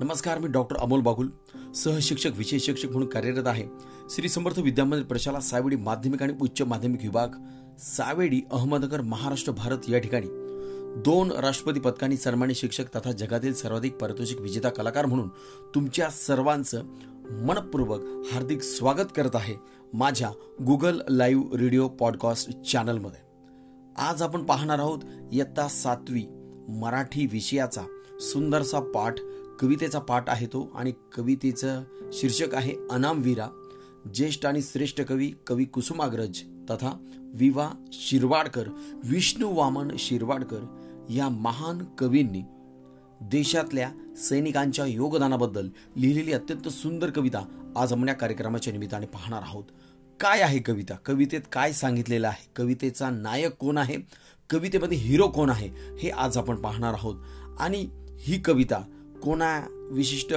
नमस्कार 0.00 0.38
मी 0.38 0.48
डॉक्टर 0.48 0.76
अमोल 0.76 1.00
बागुल 1.00 1.28
सहशिक्षक 1.72 2.30
विषय 2.34 2.58
शिक्षक 2.58 2.90
म्हणून 2.90 3.08
कार्यरत 3.08 3.46
आहे. 3.46 3.64
श्री 4.10 4.28
समर्थ 4.28 4.58
विद्यामंदिर 4.58 5.04
प्रशाला 5.04 5.40
सावेडी 5.40 5.76
माध्यमिक 5.76 6.22
आणि 6.22 6.32
उच्च 6.42 6.62
माध्यमिक 6.62 7.00
विभाग 7.02 7.28
सावेडी 7.78 8.40
अहमदनगर 8.52 9.00
महाराष्ट्र 9.00 9.52
भारत 9.52 9.78
या 9.88 9.98
ठिकाणी. 9.98 10.26
दोन 11.02 11.32
राष्ट्रपती 11.32 11.80
पदकांनी 11.80 12.16
सन्मानित 12.16 12.54
शिक्षक 12.54 12.96
तथा 12.96 13.12
जगातील 13.12 13.54
सर्वाधिक 13.54 13.94
पारितोषिक 13.96 14.40
विजेता 14.40 14.68
कलाकार 14.68 15.06
म्हणून 15.06 15.28
तुमच्या 15.74 16.10
सर्वांचं 16.10 16.82
मनपूर्वक 17.46 18.26
हार्दिक 18.32 18.62
स्वागत 18.62 19.12
करत 19.16 19.34
आहे 19.34 19.54
माझ्या 19.92 20.30
गुगल 20.66 21.00
लाईव्ह 21.10 21.56
रेडिओ 21.56 21.88
पॉडकास्ट 21.88 22.62
चॅनलमध्ये. 22.62 23.20
आज 23.98 24.22
आपण 24.22 24.44
पाहणार 24.44 24.78
आहोत 24.78 24.98
इयत्ता 25.32 25.68
सातवी 25.68 26.22
मराठी 26.68 27.26
विषयाचा 27.26 27.82
सुंदरसा 28.20 28.80
पाठ 28.80 29.14
कवितेचा 29.60 29.98
पाठ 29.98 30.30
आहे 30.30 30.46
तो 30.46 30.72
आणि 30.74 30.92
कवितेचं 31.16 31.82
शीर्षक 32.12 32.54
आहे 32.54 32.74
अनामवीरा 32.90 33.48
ज्येष्ठ 34.14 34.46
आणि 34.46 34.62
श्रेष्ठ 34.62 35.00
कवी 35.00 35.32
कवी 35.46 35.64
कुसुमाग्रज 35.64 36.40
तथा 36.70 36.96
विवा 37.34 37.70
शिरवाडकर 37.92 38.68
विष्णू 39.04 39.54
वामन 39.54 39.88
शिरवाडकर 39.98 40.78
या 41.10 41.28
महान 41.28 41.84
कवींनी 41.98 42.42
देशातल्या 43.20 43.90
सैनिकांच्या 44.16 44.86
योगदानाबद्दल 44.86 45.68
लिहिलेली 45.96 46.32
अत्यंत 46.32 46.68
सुंदर 46.68 47.10
कविता 47.10 47.72
आज 47.76 47.92
आपण 47.92 48.08
या 48.08 48.14
कार्यक्रमाच्या 48.14 48.72
निमित्ताने 48.72 49.06
पाहणार 49.06 49.42
आहोत. 49.42 49.64
काय 50.20 50.40
आहे 50.40 50.58
कविता? 50.58 50.94
कवितेत 50.94 51.40
काय 51.52 51.72
सांगितलेलं 51.72 52.28
आहे? 52.28 52.50
कवितेचा 52.56 53.10
नायक 53.10 53.52
कोण 53.52 53.78
आहे? 53.78 53.96
कवितेमध्ये 54.50 54.98
हिरो 54.98 55.28
कोण 55.28 55.50
आहे? 55.50 55.96
हे 55.96 56.10
आज 56.10 56.36
आपण 56.36 56.56
पाहणार 56.56 56.94
आहोत. 56.94 57.14
आणि 57.58 57.88
ही 58.20 58.38
कविता 58.38 58.82
कोणा 59.22 59.60
विशिष्ट 59.90 60.34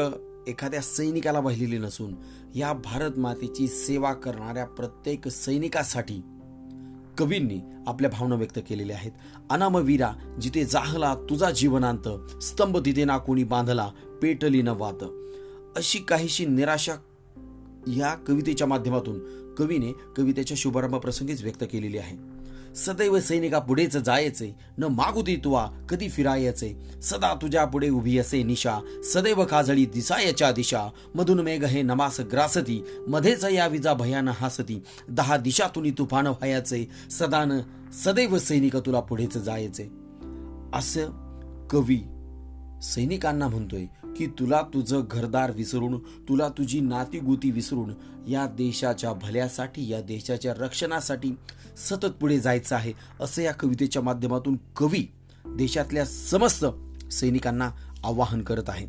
एखाद्या 0.48 0.82
सैनिकाला 0.82 1.40
वाहिलेली 1.40 1.78
नसून 1.78 2.14
या 2.56 2.74
भारत 2.74 3.20
मातेची 3.20 3.68
सेवा 3.68 4.14
करणाऱ्या 4.14 4.66
प्रत्येक 4.66 5.28
सैनिकासाठी 5.28 6.22
कवींनी 7.18 7.60
आपल्या 7.88 8.10
भावना 8.10 8.36
व्यक्त 8.36 8.60
केलेल्या 8.70 8.98
आहेत. 8.98 9.12
अनामवीरा 9.50 10.12
जिथे 10.42 10.66
जाहला 10.66 11.16
तुझा 11.16 11.52
जीवनांत 11.52 12.10
स्तंभ 12.44 12.78
तिथे 12.78 13.06
ना 13.06 13.18
कोणी 13.18 13.44
बांधला 13.44 13.90
पेटली 14.22 14.62
न 14.62 14.68
वात. 14.68 15.04
अशी 15.78 16.00
काहीशी 16.00 16.46
निराशा 16.46 16.94
या 17.88 18.14
कवितेच्या 18.14 18.68
माध्यमातून 18.68 19.20
कवीने 19.56 19.92
कवितेच्या 20.18 20.58
शुभारंभ 20.58 20.96
प्रसंगीच 20.96 21.44
व्यक्त 21.44 21.64
केलेली 21.72 21.98
आहे. 21.98 22.35
सदैव 22.76 23.20
सैनिका 23.20 23.60
पुढेच 23.60 23.98
जायचे. 23.98 24.56
न 24.78 24.84
मागू 24.84 25.22
दे 25.22 25.36
तुवा 25.36 25.72
कधी 25.90 26.10
फिरायचे. 26.10 27.00
सदा 27.02 27.34
तुझ्या 27.42 27.66
पुढे 27.66 27.90
उभी 27.90 28.18
असे 28.18 28.44
निशा. 28.44 28.80
सदैव 29.14 29.46
काजळी 29.46 29.86
दिसायच्या 29.86 30.52
दिशा. 30.52 30.88
मधून 31.16 31.40
मेघ 31.40 31.66
हे 31.66 31.82
नमास 31.82 32.20
ग्रासती. 32.20 32.84
मध्येच 33.08 33.44
या 33.44 33.68
विजा 33.68 33.94
भयान 33.94 34.28
हासती. 34.28 34.84
दहा 35.10 35.38
दिशातून 35.38 35.92
तुफान 35.92 36.28
व्हायचे. 36.28 36.90
सदान 37.12 37.62
सदैव 38.04 38.38
सैनिक 38.38 38.78
तुला 38.78 39.00
पुढेच 39.00 39.38
जायचे. 39.38 39.90
असं 40.74 41.06
कवी 41.68 42.02
सैनिकांना 42.82 43.48
म्हणतोय 43.48 43.86
की 44.16 44.28
तुला 44.28 44.62
तुझं 44.62 45.02
घरदार 45.12 45.52
विसरून 45.52 45.98
तुला 45.98 46.50
तुझी 46.50 46.80
नातीगुती 46.80 47.52
विसरून 47.52 47.94
या 48.28 48.46
देशाच्या 48.46 49.14
भल्यासाठी 49.14 49.92
या 49.92 50.02
देशाच्या 50.02 50.54
रक्षणासाठी 50.54 51.38
सतत 51.78 52.06
पुढे 52.06 52.40
जायचं 52.40 52.76
आहे 52.76 52.94
असं 53.20 53.42
या 53.42 53.54
कवितेच्या 53.54 54.02
माध्यमातून 54.02 54.58
कवी 54.76 55.14
देशातल्या 55.46 56.06
समस्त 56.06 56.66
सैनिकांना 57.12 57.72
आवाहन 58.04 58.42
करत 58.42 58.64
आहे. 58.68 58.88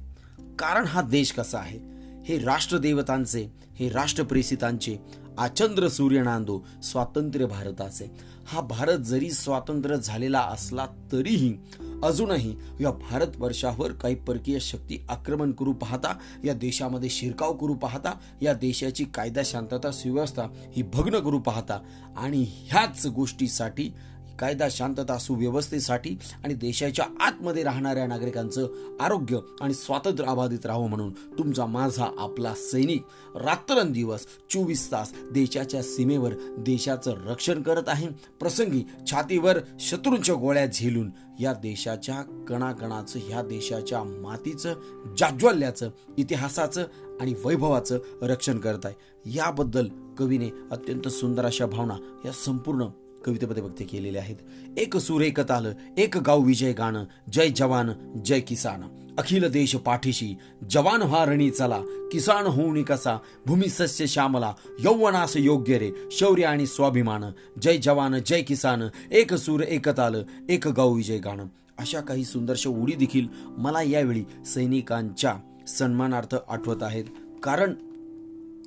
कारण 0.59 0.85
हा 0.85 1.03
देश 1.03 1.33
कसा 1.33 1.59
आहे? 1.59 1.79
हे 2.23 2.39
राष्ट्रदेवतांचे 2.39 3.53
हे 3.75 3.89
राष्ट्रप्रेषितांचे 3.89 4.97
आचंद्र 5.39 5.89
सूर्यनांदो 5.89 6.61
स्वातंत्र्य 6.83 7.47
भारताचे. 7.47 8.11
हा 8.47 8.61
भारत 8.61 8.99
जरी 8.99 9.31
स्वातंत्र्य 9.31 9.97
झालेला 9.97 10.41
असला 10.41 10.87
तरीही 11.13 11.55
अजूनही 12.03 12.55
या 12.81 12.91
भारतवर्षावर 12.91 13.93
काही 13.93 14.15
परकीय 14.15 14.59
शक्ती 14.59 14.99
आक्रमण 15.09 15.53
करू 15.53 15.73
पाहता 15.73 16.19
या 16.45 16.55
देशामध्ये 16.55 17.09
शिरकाव 17.09 17.53
करू 17.53 17.75
पाहता 17.75 18.13
या 18.43 18.55
देशाची 18.55 19.05
कायदा 19.05 19.43
शांतता 19.45 19.91
सुव्यवस्था 19.91 20.43
ही 20.73 20.83
भग्न 20.83 21.19
करू 21.19 21.39
पाहता 21.39 21.79
आणि 22.17 22.47
ह्याच 22.67 23.07
गोष्टीसाठी 23.07 23.91
कायदा 24.39 24.67
शांतता 24.71 25.19
सुव्यवस्थेसाठी 25.19 26.17
आणि 26.45 26.55
देशाच्या 26.55 27.05
आतमध्ये 27.21 27.63
राहणाऱ्या 27.63 28.07
नागरिकांचं 28.07 28.97
आरोग्य 29.01 29.39
आणि 29.61 29.75
स्वातंत्र्य 29.75 30.29
अबाधित 30.29 30.67
राहावं 30.67 30.89
म्हणून 30.89 31.13
तुमचा 31.39 31.67
माझा 31.67 32.07
आपला 32.19 32.55
सैनिक 32.55 33.03
रात्रंदिवस 33.37 34.27
चोवीस 34.51 34.93
तास 34.93 35.13
देशाच्या 35.33 35.83
सीमेवर 35.83 36.35
देशाचं 36.59 37.15
रक्षण 37.27 37.63
करत 37.63 37.89
आहे. 37.89 38.09
प्रसंगी 38.41 38.83
छातीवर 39.11 39.59
शत्रूंच्या 39.81 40.35
गोळ्या 40.35 40.67
झेलून 40.67 41.11
या 41.41 41.53
देशाच्या 41.53 42.23
कणाकणाचं 42.49 43.19
ह्या 43.23 43.43
देशाच्या 43.43 44.03
मातीचं 44.05 44.75
जाज्वल्याचं 45.19 45.91
इतिहासाचं 46.19 46.85
आणि 47.21 47.35
वैभवाचं 47.45 47.99
रक्षण 48.23 48.59
करत 48.59 48.87
आहे. 48.87 48.95
याबद्दल 49.35 49.89
कवीने 50.19 50.49
अत्यंत 50.71 51.09
सुंदर 51.09 51.45
अशा 51.45 51.67
भावना 51.67 51.97
या 52.25 52.33
संपूर्ण 52.33 52.87
कवितेमध्ये 53.27 53.63
व्यक्त 53.63 53.83
केलेले 53.91 54.19
आहेत. 54.19 54.37
एक 54.79 54.97
सूर 54.97 55.23
एक 55.23 55.41
ताल 55.41 55.67
एक 55.99 56.17
गाव 56.17 56.41
विजय 56.41 56.73
गाणं 56.73 57.05
जय 57.33 57.49
जवान 57.49 57.91
जय 58.25 58.41
किसान. 58.41 58.83
अखिल 59.19 59.49
देश 59.51 59.77
पाठीशी 59.77 60.35
जवान 60.71 61.03
हा 61.03 61.25
रणी 61.25 61.51
चला 61.51 61.81
किसान 62.13 62.47
होऊन 62.47 62.83
कसा 62.83 63.19
भूमी 63.47 63.69
सस्य 63.69 64.07
श्यामला 64.07 64.55
यौवनास 64.81 65.37
योग्य 65.37 65.79
रे 65.79 65.91
शौर्य 66.11 66.45
आणि 66.45 66.67
स्वाभिमान. 66.67 67.25
जय 67.63 67.77
जवान 67.77 68.19
जय 68.27 68.43
किसान 68.43 68.83
एक 69.13 69.35
सूर 69.35 69.61
एक 69.61 69.89
ताल 69.89 70.17
एक 70.51 70.69
गाव 70.69 70.93
विजय 70.93 71.19
गाणं. 71.19 71.47
अशा 71.79 72.01
काही 72.01 72.25
सुंदरशा 72.25 72.71
उडी 72.71 72.93
देखील 72.93 73.27
मला 73.59 73.83
यावेळी 73.83 74.25
सैनिकांच्या 74.47 75.35
सन्मानार्थ 75.69 76.37
आठवत 76.49 76.83
आहेत. 76.83 77.05
कारण 77.43 77.75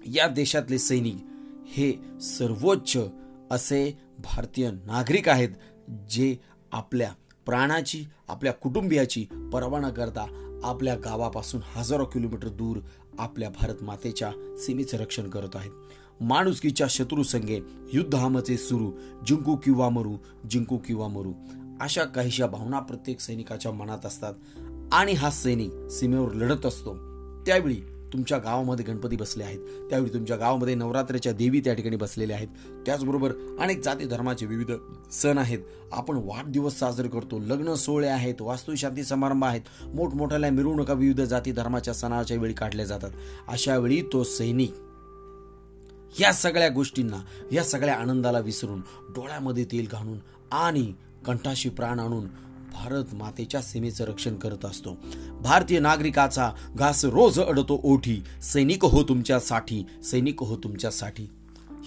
या 0.05 0.27
देशातले 0.27 0.77
सैनिक 0.77 1.17
हे 1.67 1.93
सर्वोच्च 2.21 2.97
असे 3.51 4.08
भारतीय 4.23 4.71
नागरिक 4.71 5.29
आहेत 5.29 5.49
जे 6.09 6.37
आपल्या 6.71 7.11
प्राणाची 7.45 8.05
आपल्या 8.27 8.53
कुटुंबियाची 8.53 9.25
पर्वा 9.53 9.79
न 9.79 9.89
करता 9.89 10.45
आपल्या 10.63 10.95
गावापासून 10.95 11.61
हजारो 11.75 12.05
किलोमीटर 12.05 12.47
दूर 12.47 12.79
आपल्या 13.19 13.49
भारत 13.49 13.75
मातेच्या 13.81 14.31
सीमेचं 14.57 14.97
रक्षण 14.97 15.29
करत 15.29 15.55
आहेत. 15.55 15.71
माणुसकीच्या 16.21 16.87
शत्रू 16.89 17.23
संगे 17.23 17.59
युद्धहामचे 17.93 18.57
सुरू. 18.57 18.91
जिंकू 19.27 19.55
किंवा 19.55 19.89
मरू 19.89 20.17
जिंकू 20.49 20.77
किंवा 20.77 21.07
मरू. 21.07 21.33
अशा 21.81 22.03
काहीशा 22.03 22.45
भावना 22.45 22.79
प्रत्येक 22.79 23.19
सैनिकाच्या 23.19 23.71
मनात 23.71 24.05
असतात. 24.05 24.33
आणि 24.91 25.13
हा 25.13 25.29
सैनिक 25.29 25.91
सीमेवर 25.91 26.31
लढत 26.31 26.65
असतो. 26.65 26.93
त्यावेळी 27.41 27.81
तुमच्या 28.13 28.37
गावामध्ये 28.37 28.85
गणपती 28.85 29.15
बसले 29.15 29.43
आहेत. 29.43 29.59
त्यावेळी 29.89 30.13
तुमच्या 30.13 30.37
गावामध्ये 30.37 30.75
नवरात्रीच्या 30.75 31.31
देवी 31.31 31.59
त्या 31.59 31.73
ठिकाणी 31.73 31.95
बसलेल्या 31.95 32.37
आहेत. 32.37 32.47
त्याचबरोबर 32.85 33.31
अनेक 33.59 33.83
जाती 33.83 34.05
धर्माचे 34.05 34.45
विविध 34.45 34.71
सण 35.11 35.37
आहेत. 35.37 35.59
आपण 35.91 36.15
वाढदिवस 36.15 36.79
साजरे 36.79 37.07
करतो. 37.07 37.39
लग्न 37.39 37.73
सोहळे 37.73 38.07
आहेत 38.07 38.41
वास्तुशांती 38.41 39.03
समारंभ 39.03 39.45
आहेत. 39.45 39.61
मोठमोठ्या 39.95 40.51
मिरवणुका 40.51 40.93
विविध 40.93 41.21
जाती 41.21 41.51
धर्माच्या 41.51 41.93
सणाच्या 41.93 42.37
वेळी 42.37 42.53
काढल्या 42.53 42.85
जातात. 42.85 43.11
अशा 43.47 43.77
वेळी 43.77 44.01
तो 44.01 44.23
सैनिक 44.23 44.73
या 46.19 46.33
सगळ्या 46.33 46.69
गोष्टींना 46.69 47.17
या 47.51 47.63
सगळ्या 47.63 47.95
आनंदाला 47.95 48.39
विसरून 48.39 48.79
डोळ्यामध्ये 49.09 49.65
तेल 49.65 49.87
घालून 49.91 50.17
आणि 50.51 50.93
कंठाशी 51.25 51.69
प्राण 51.69 51.99
आणून 51.99 52.25
भारत 52.73 53.13
मातेच्या 53.13 53.61
सीमेचं 53.61 54.05
रक्षण 54.05 54.35
करत 54.35 54.65
असतो. 54.65 54.97
भारतीय 55.41 55.79
नागरिकाचा 55.79 56.51
घास 56.75 57.05
रोज 57.05 57.39
अडतो 57.39 57.81
ओठी 57.83 58.23
सैनिक 58.41 58.85
हो 58.85 59.03
तुमच्यासाठी 59.03 59.85
सैनिक 60.03 60.43
हो 60.43 60.55
तुमच्यासाठी. 60.55 61.27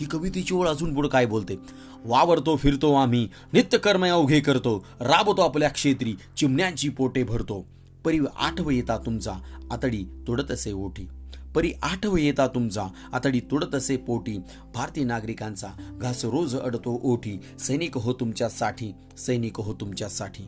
ही 0.00 0.06
कवितेची 0.06 0.55
ओळ 0.55 0.69
अजून 0.69 0.94
पुढे 0.94 1.08
काय 1.08 1.26
बोलते? 1.26 1.56
वावरतो 2.05 2.56
फिरतो 2.56 2.94
आम्ही 2.94 3.29
नित्यकर्म 3.52 4.06
अवघे 4.06 4.40
करतो 4.40 4.84
राबतो 5.00 5.43
आपल्या 5.43 5.69
क्षेत्री 5.69 6.14
चिमण्यांची 6.37 6.88
पोटे 6.88 7.23
भरतो. 7.23 7.67
परी 8.05 8.19
आठव 8.37 8.70
येता 8.70 8.99
तुमचा 8.99 9.32
आतडी 9.70 10.05
तोडत 10.26 10.50
असे 10.50 10.73
ओठी. 10.73 11.08
परी 11.55 11.73
आठव 11.82 12.17
येता 12.17 12.46
तुमचा 12.46 12.87
आतडी 13.12 13.40
तुडतसे 13.40 13.76
असे 13.76 13.96
पोटी. 13.96 14.38
भारतीय 14.75 15.05
नागरिकांचा 15.05 15.69
घास 16.00 16.25
रोज 16.25 16.56
अडतो 16.56 17.00
ओठी. 17.02 17.38
सैनिक 17.58 17.99
हो 17.99 18.12
तुमच्यासाठी 18.12 18.93
सैनिक 19.19 19.61
हो 19.61 19.73
तुमच्यासाठी. 19.73 20.43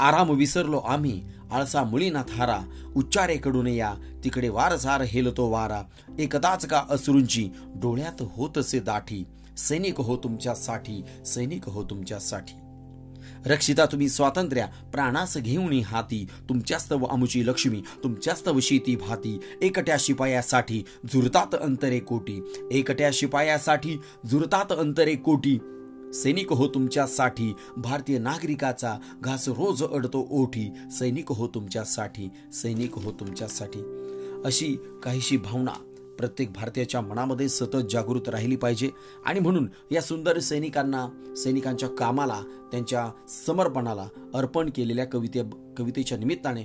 आराम 0.00 0.30
विसरलो 0.30 0.78
आम्ही. 0.78 1.24
आळसा 1.50 1.84
मुळीना 1.84 2.22
थारा. 2.22 2.58
उच्चारेकडून 2.96 3.66
या. 3.66 3.94
तिकडे 4.24 4.48
वारसार 4.48 5.02
हेलतो 5.02 5.50
वारा. 5.50 5.82
एकदाच 6.18 6.66
का 6.66 6.82
असुरूंची? 6.90 7.50
डोळ्यात 7.76 8.22
होत 8.22 8.58
असे 8.58 8.80
दाठी. 8.80 9.24
सैनिक 9.58 10.00
हो 10.00 10.16
तुमच्यासाठी. 10.16 11.04
सैनिक 11.26 11.68
हो 11.68 11.84
तुमच्यासाठी. 11.84 12.54
रक्षिता 13.46 13.86
तुम्ही 13.86 14.08
स्वातंत्र्या. 14.08 14.66
प्राणास 14.66 15.36
घेऊन 15.36 15.80
हाती. 15.84 16.28
तुमच्यास्तव 16.48 17.04
अमुची 17.04 17.46
लक्ष्मी. 17.46 17.82
तुमच्यास्तव 18.04 18.60
शेती 18.60 18.96
भाती. 18.96 19.40
एकट्या 19.62 19.96
शिपायासाठी. 19.98 20.82
झुरतात 21.12 21.54
अंतरे 21.62 21.98
कोटी. 21.98 22.52
एकट्या 22.70 23.10
शिपायासाठी 23.12 23.96
झुरतात 24.30 24.72
अंतरे 24.78 25.14
कोटी. 25.14 25.58
सैनिक 26.14 26.52
हो 26.52 26.68
तुमच्यासाठी 26.68 27.54
भारतीय 27.76 28.18
नागरिकाचा 28.18 28.98
घास 29.20 29.48
रोज 29.48 29.82
अडतो 29.84 30.26
ओठी. 30.30 30.68
सैनिक 30.98 31.32
हो 31.32 31.48
तुमच्यासाठी 31.48 32.28
सैनिक 32.52 32.94
हो 32.94 33.12
तुमच्यासाठी. 33.12 33.80
अशी 34.44 34.76
काहीशी 35.02 35.36
भावना 35.36 35.72
प्रत्येक 36.18 36.52
भारतीयाच्या 36.52 37.00
मनामध्ये 37.00 37.48
सतत 37.48 37.90
जागृत 37.90 38.28
राहिली 38.28 38.56
पाहिजे. 38.56 38.90
आणि 39.26 39.40
म्हणून 39.40 39.68
या 39.90 40.02
सुंदर 40.02 40.38
सैनिकांना 40.38 41.34
सैनिकांच्या 41.36 41.88
कामाला 41.88 42.40
त्यांच्या 42.72 43.10
समर्पणाला 43.46 44.06
अर्पण 44.34 44.70
केलेल्या 44.70 45.04
कविते 45.04 45.42
कवितेच्या 45.76 46.18
निमित्ताने 46.18 46.62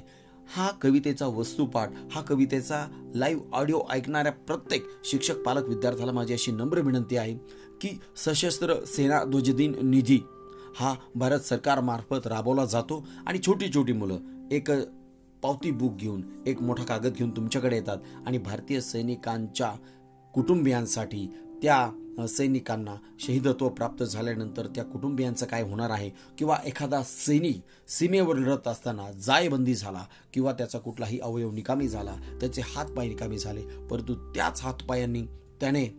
हा 0.55 0.71
कवितेचा 0.71 1.27
वस्तुपाठ 1.27 1.91
हा 2.11 2.21
कवितेचा 2.21 3.11
लाईव्ह 3.15 3.41
ऑडिओ 3.53 3.81
ऐकणाऱ्या 3.89 4.31
प्रत्येक 4.31 4.85
शिक्षक 5.03 5.37
पालक 5.37 5.67
विद्यार्थ्याला 5.67 6.11
माझी 6.11 6.33
अशी 6.33 6.51
नम्र 6.51 6.79
विनंती 6.79 7.17
आहे. 7.17 7.37
की 7.81 7.89
सशस्त्र 8.15 8.85
सेना 8.85 9.23
ध्वजदिन 9.23 9.75
निधी 9.83 10.19
हा 10.75 10.95
भारत 11.15 11.39
सरकारमार्फत 11.39 12.27
राबवला 12.27 12.65
जातो 12.65 13.07
आणि 13.27 13.39
छोटी 13.45 13.73
छोटी 13.73 13.93
मुलं 13.93 14.17
एक 14.51 14.71
पावती 15.43 15.71
बुक 15.71 15.95
घेऊन 15.95 16.23
एक 16.47 16.61
मोठा 16.61 16.83
कागद 16.83 17.13
घेऊन 17.13 17.31
तुमच्याकडे 17.31 17.75
येतात 17.75 17.97
आणि 18.25 18.37
भारतीय 18.37 18.81
सैनिकांच्या 18.81 19.73
कुटुंबियांसाठी 20.33 21.27
त्या 21.61 21.91
सैनिकांना 22.27 22.95
शहीदत्व 23.19 23.69
प्राप्त 23.69 24.03
झाल्यानंतर 24.03 24.67
त्या 24.67 24.83
कुटुंबियांचं 24.83 25.45
काय 25.45 25.61
होणार 25.61 25.89
आहे? 25.89 26.09
किंवा 26.37 26.57
एखादा 26.65 27.03
सैनिक 27.03 27.61
सीमेवर 27.87 28.35
लढत 28.35 28.67
असताना 28.67 29.11
जायबंदी 29.11 29.75
झाला 29.75 30.05
किंवा 30.33 30.51
त्याचा 30.51 30.79
कुठलाही 30.79 31.19
अवयव 31.19 31.51
निकामी 31.51 31.87
झाला 31.87 32.15
त्याचे 32.39 32.61
हातपाय 32.61 33.07
निकामी 33.07 33.37
झाले 33.37 33.61
परंतु 33.61 34.13
त्याच 34.13 34.61
हातपायांनी 34.61 35.21
त्याने 35.59 35.98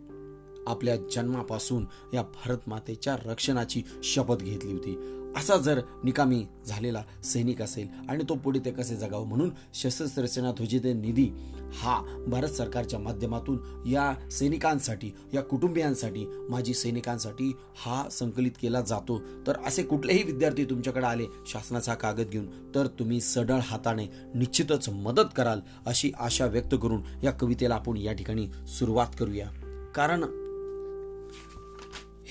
आपल्या 0.67 0.97
जन्मापासून 0.97 1.87
या 2.15 2.23
भारत 2.23 2.59
मातेच्या 2.67 3.17
रक्षणाची 3.25 3.83
शपथ 4.03 4.37
घेतली 4.37 4.73
होती. 4.73 5.17
असा 5.37 5.57
जर 5.57 5.81
निकामी 6.05 6.47
झालेला 6.67 7.03
सैनिक 7.25 7.63
असेल 7.63 7.89
आणि 8.09 8.25
तो 8.29 8.35
पुढे 8.35 8.59
ते 8.59 8.71
कसे 8.71 8.97
जगावं 8.97 9.27
म्हणून 9.27 9.51
सशस्त्र 9.75 10.27
सेना 10.27 10.53
ध्वजिते 10.53 10.93
निधी 10.93 11.29
हा 11.75 12.25
भारत 12.29 12.49
सरकारच्या 12.49 12.99
माध्यमातून 12.99 13.59
या 13.87 14.31
सैनिकांसाठी 14.31 15.11
या 15.35 15.43
कुटुंबियांसाठी 15.43 16.25
माजी 16.49 16.75
सैनिकांसाठी 16.75 17.53
हा 17.77 18.09
संकलित 18.11 18.51
केला 18.63 18.81
जातो. 18.81 19.19
तर 19.47 19.57
असे 19.67 19.83
कुठलेही 19.83 20.23
विद्यार्थी 20.23 20.65
तुमच्याकडे 20.65 21.07
आले 21.07 21.27
शासनाचा 21.47 21.95
कागद 21.95 22.29
घेऊन 22.31 22.75
तर 22.75 22.87
तुम्ही 22.87 23.21
सडळ 23.21 23.59
हाताने 23.63 24.07
निश्चितच 24.35 24.89
मदत 24.89 25.33
कराल 25.37 25.61
अशी 25.87 26.13
आशा 26.21 26.47
व्यक्त 26.47 26.75
करून 26.83 27.03
या 27.23 27.31
कवितेला 27.31 27.75
आपण 27.75 27.97
या 27.97 28.13
ठिकाणी 28.13 28.49
सुरुवात 28.67 29.15
करूया. 29.19 29.49
कारण 29.95 30.25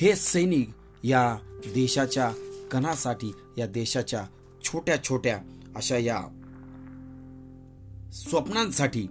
हे 0.02 0.16
सैनिक 0.16 0.70
या 1.04 1.38
देशाच्या 1.74 2.32
कणासाठी 2.72 3.32
या 3.58 3.68
देशाच्या 3.68 4.26
छोट्या 4.64 5.04
छोट्या 5.04 5.40
अशा 5.76 5.98
या 5.98 6.22
स्वप्नांसाठी 8.14 9.08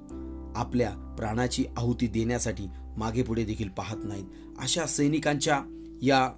आपल्या 0.57 1.15
प्राणाची 1.19 1.65
आहुती 1.77 2.07
देण्यासाठी 2.07 2.67
मागे 2.97 3.23
पुढे 3.23 3.45
देखील 3.45 3.69
पाहत 3.69 3.97
नाहीत. 4.05 4.25
अशा 4.59 4.87
सैनिकांच्या 4.87 5.63
या 6.03 6.29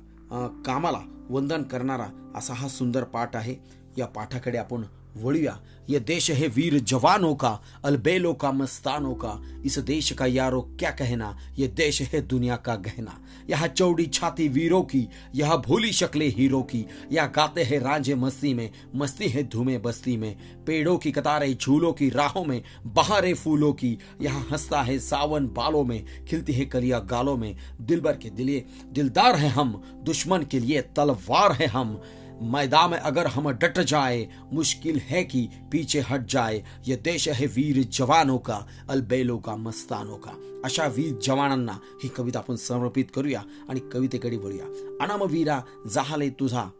कामाला 0.67 1.26
वंदन 1.31 1.62
करणारा 1.62 2.32
असा 2.35 2.55
हा 2.55 2.69
सुंदर 2.69 3.05
पाठ 3.05 3.37
आहे. 3.37 3.56
या 3.99 4.06
पाठाकडे 4.06 4.58
आपण 4.58 4.82
वळूया 5.22 5.61
ये 5.90 6.00
देश 6.00 6.31
है 6.31 6.49
वीर 6.49 6.78
जवानों 6.78 7.34
का, 7.34 7.62
अलबेलों 7.84 8.34
का, 8.34 8.52
मस्तानों 8.52 9.14
का। 9.14 9.62
इस 9.64 9.78
देश 9.78 10.11
का 10.12 10.26
यारो 10.26 10.61
क्या 10.61 10.90
कहना? 10.90 11.38
ये 11.58 11.67
देश 11.69 12.02
है 12.02 12.20
दुनिया 12.26 12.56
का 12.56 12.76
गहना। 12.76 13.19
यह 13.50 13.67
चौड़ी 13.67 14.06
छाती 14.06 14.49
वीरों 14.49 14.82
की, 14.82 15.08
यह 15.34 15.56
भोली 15.56 15.93
शक्ले 15.93 16.28
हीरो 16.28 16.62
की। 16.62 16.84
यह 17.12 17.26
गाते 17.26 17.62
हैं 17.62 17.81
रांझे 17.81 18.14
मस्ती 18.14 18.55
में, 18.55 18.70
मस्ती 18.94 19.28
है 19.28 19.49
धूमे 19.49 19.78
बस्ती 19.78 20.17
में। 20.17 20.37
पेड़ों 20.64 20.96
की 20.99 21.12
कतारें 21.12 21.56
झूलों 21.56 21.93
की 21.93 22.08
राहों 22.11 22.44
में, 22.44 22.62
बहारे 22.87 23.34
फूलों 23.34 23.72
की। 23.72 23.99
यहाँ 24.22 24.46
हंसता 24.52 24.82
है 24.82 24.99
सावन 24.99 25.46
बालों 25.46 25.84
में, 25.84 26.25
खिलती 26.25 26.52
है 26.52 26.64
कलिया 26.64 26.99
गालों 26.99 27.37
में। 27.37 27.56
दिलबर 27.81 28.17
के 28.17 28.31
दिले 28.31 28.64
दिलदार 28.93 29.37
है 29.37 29.49
हम, 29.49 29.82
दुश्मन 30.05 30.43
के 30.43 30.58
लिए 30.58 30.81
तलवार 30.81 31.52
है 31.52 31.67
हम। 31.67 32.00
मैदान 32.43 32.91
में 32.91 32.99
अगर 32.99 33.27
हम 33.27 33.51
डट 33.51 33.79
जाए 33.79 34.29
मुश्किल 34.53 34.99
है 34.99 35.25
कि 35.25 35.49
पीछे 35.73 36.01
हट 36.01 36.27
जाए। 36.27 36.65
ये 36.89 36.97
देश 36.97 37.29
है 37.29 37.47
वीर 37.47 37.85
जवानों 37.85 38.39
का 38.39 38.67
अलबेलो 38.91 39.39
का 39.39 39.57
मस्तानों 39.57 40.17
का। 40.17 40.31
अशा 40.65 40.87
वीर 40.87 41.19
जवानांना 41.23 41.81
ही 42.03 42.09
कविता 42.09 42.39
आपण 42.39 42.57
समर्पित 42.57 43.11
करूया 43.15 43.45
आणि 43.71 43.81
कवितेकडे 43.81 44.37
वळूया. 44.37 44.65
अनामवीरा 45.05 45.65
जाहले 45.87 46.31
तुझा. 46.31 46.73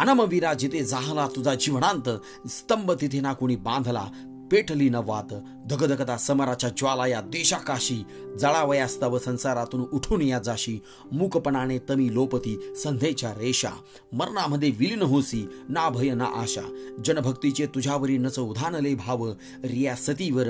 अनामवीरा 0.00 0.54
जिथे 0.54 0.84
जाहला 0.84 1.28
तुझा 1.28 1.54
जीवनांत 1.54 2.22
स्तंभ 2.46 2.90
तिथे 2.90 3.20
ना 3.20 3.34
कोणी 3.34 3.56
बांधला 3.56 4.10
पेटली 4.50 4.90
न 4.90 4.94
वात. 4.94 5.28
धगधगता 5.66 6.16
समराच्या 6.16 6.70
ज्वाला 6.70 7.06
या 7.06 7.20
देशाकाशी 7.20 8.02
जळावयास्तव 8.40 9.18
संसारातून 9.18 9.84
उठून 9.92 10.22
या 10.22 10.38
जाशी 10.38 10.78
मूकपणाने 11.12 11.78
तमी 11.90 12.14
लोपती 12.14 12.74
संधेच्या 12.76 13.30
रेषा. 13.30 13.70
मरणामध्ये 14.12 14.70
विलीन 14.70 15.02
होसी 15.02 15.46
ना 15.68 15.88
भय 15.88 16.14
ना 16.14 16.24
आशा. 16.24 16.60
जनभक्तीचे 17.04 17.66
तुझ्यावरी 17.66 18.18
नच 18.18 18.38
उधानले 18.38 18.94
भाव 18.94 19.30
रियासतीवर 19.64 20.46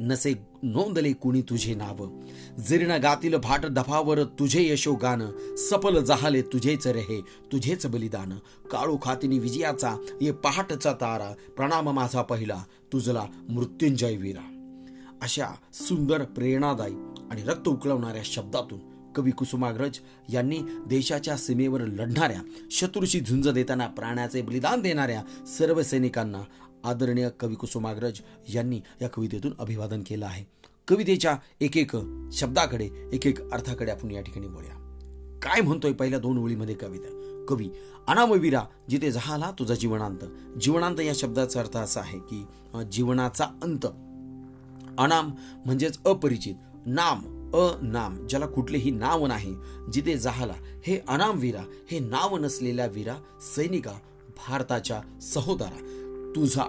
नसे 0.00 0.34
नोंदले 0.62 1.12
कुणी 1.12 1.42
तुझे 1.42 1.74
नाव. 1.74 2.06
जीर्ण 2.62 2.98
गातील 3.02 3.36
भाट 3.36 3.66
दफावर 3.66 4.22
तुझे 4.22 4.72
यशोगान 4.72 5.22
सफल 5.56 6.04
जहाले 6.04 6.42
तुझेच 6.42 6.86
रहे 6.86 7.20
तुझेच 7.52 7.86
बलिदान. 7.86 8.32
काळू 8.70 8.98
खातिनी 9.02 9.38
विजयाचा 9.38 9.96
ये 10.20 10.32
पहाटचा 10.32 10.92
तारा 10.92 11.34
प्रणाम 11.56 11.88
माझा 11.88 12.22
पहिला 12.22 12.64
तुझला 12.92 13.24
मृत्युंजय 13.48 14.16
वीरा. 14.16 14.59
अशा 15.22 15.46
सुंदर 15.74 16.24
प्रेरणादायी 16.24 16.94
आणि 17.30 17.42
रक्त 17.42 17.68
उकळवणाऱ्या 17.68 18.22
शब्दातून 18.24 19.12
कवी 19.12 19.30
कुसुमाग्रज 19.30 19.98
यांनी 20.32 20.58
देशाच्या 20.86 21.36
सीमेवर 21.36 21.80
लढणाऱ्या 21.80 22.40
शत्रूशी 22.70 23.20
झुंज 23.20 23.48
देताना 23.48 23.86
प्राण्याचे 23.86 24.42
बलिदान 24.42 24.80
देणाऱ्या 24.80 25.22
सर्व 25.46 25.82
सैनिकांना 25.82 26.42
आदरणीय 26.84 27.28
कवी 27.40 27.54
कुसुमाग्रज 27.54 28.20
यांनी 28.54 28.80
या 29.02 29.08
कवितेतून 29.08 29.52
अभिवादन 29.58 30.02
केलं 30.06 30.26
आहे. 30.26 30.44
कवितेच्या 30.88 31.36
एक 31.60 31.76
एक 31.76 31.96
शब्दाकडे 32.32 32.88
एक 33.12 33.26
एक 33.26 33.52
अर्थाकडे 33.52 33.90
आपण 33.90 34.10
या 34.10 34.20
ठिकाणी 34.20 34.48
बोलूया 34.48 34.76
काय 35.42 35.60
म्हणतोय 35.60 35.92
पहिल्या 35.92 36.18
दोन 36.18 36.38
ओळीमध्ये 36.38 36.74
कविता? 36.74 37.16
कवी 37.48 37.68
अनामवीरा 38.08 38.62
जिथे 38.90 39.10
झाला 39.10 39.50
तुझा 39.58 39.74
जीवनांत. 39.74 40.24
जीवनांत 40.60 41.00
या 41.00 41.12
शब्दाचा 41.14 41.60
अर्थ 41.60 41.76
असा 41.76 42.00
आहे 42.00 42.18
की 42.18 42.44
जीवनाचा 42.92 43.44
अंत 43.62 43.86
अनाम 44.98 45.30
म्हणजेच 45.66 45.98
अपरिचित. 46.06 46.54
नाम 46.86 47.18
अ 47.54 47.70
नाम 47.82 48.26
ज्याला 48.26 48.46
कुठलेही 48.46 48.90
नाव 48.90 49.26
नाही 49.26 49.54
जिथे 49.92 50.18
जहाला 50.18 50.52
हे 50.86 51.00
अनाम 51.08 51.38
वीरा 51.38 51.62
हे 51.90 51.98
नाव 51.98 52.36
नसलेल्या 52.36 52.86
वीरा 52.86 53.14
सैनिका 53.56 53.92
भारताच्या 54.36 55.00
सहोदरा 55.20 56.32
तुझा 56.36 56.64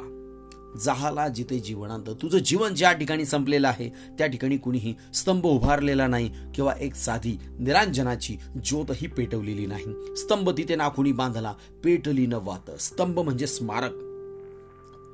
जहाला 0.84 1.28
जिथे 1.28 1.60
जीवनांत 1.60 2.04
तुझं 2.10 2.38
जीवन 2.38 2.74
ज्या 2.74 2.92
ठिकाणी 2.92 3.26
संपलेलं 3.26 3.68
आहे 3.68 3.90
त्या 3.90 4.28
ठिकाणी 4.28 4.58
कुणीही 4.58 4.96
स्तंभ 5.14 5.46
उभारलेला 5.46 6.08
नाही 6.08 6.32
किंवा 6.56 6.74
एक 6.80 6.96
साधी 6.96 7.38
निरांजनाची 7.60 8.38
ज्योतही 8.64 9.08
पेटवलेली 9.08 9.66
नाही. 9.66 10.16
स्तंभ 10.16 10.50
तिथे 10.50 10.76
ना 10.76 10.90
कुणी 10.90 11.12
बांधला 11.12 11.54
पेटली 11.84 12.26
न 12.26 12.34
वात. 12.34 12.72
स्तंभ 12.72 13.20
म्हणजे 13.20 13.48
स्मारक. 13.48 13.92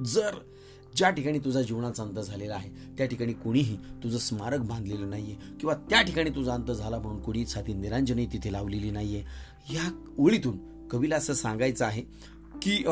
जर 0.02 0.32
ज्या 0.98 1.10
ठिकाणी 1.10 1.40
तुझा 1.40 1.62
जीवनाचा 1.62 2.04
अंत 2.04 2.20
झालेला 2.20 2.56
आहे 2.56 2.70
त्या 2.98 3.06
ठिकाणी 3.06 3.34
कोणीही 3.34 3.76
तुझं 4.04 4.18
स्मारक 4.18 4.60
बांधलेलं 4.60 5.10
नाहीये 5.10 5.36
किंवा 5.60 5.76
त्या 5.90 6.02
ठिकाणी 6.02 6.30
तुझा 6.30 6.54
अंत 6.54 6.72
झाला 6.72 7.00
म्हणून 7.00 7.22
कुणी 7.22 7.46
साधी 7.46 7.74
निरांजनी 7.74 8.26
तिथे 8.26 8.52
लावलेली 8.52 8.92
नाहीये. 8.92 9.24
या 9.74 9.90
ओळीतून 10.18 10.58
कवीला 10.88 11.16
असं 11.16 11.34
सांगायचं 11.34 11.86
आहे 11.86 12.02
की 12.62 12.84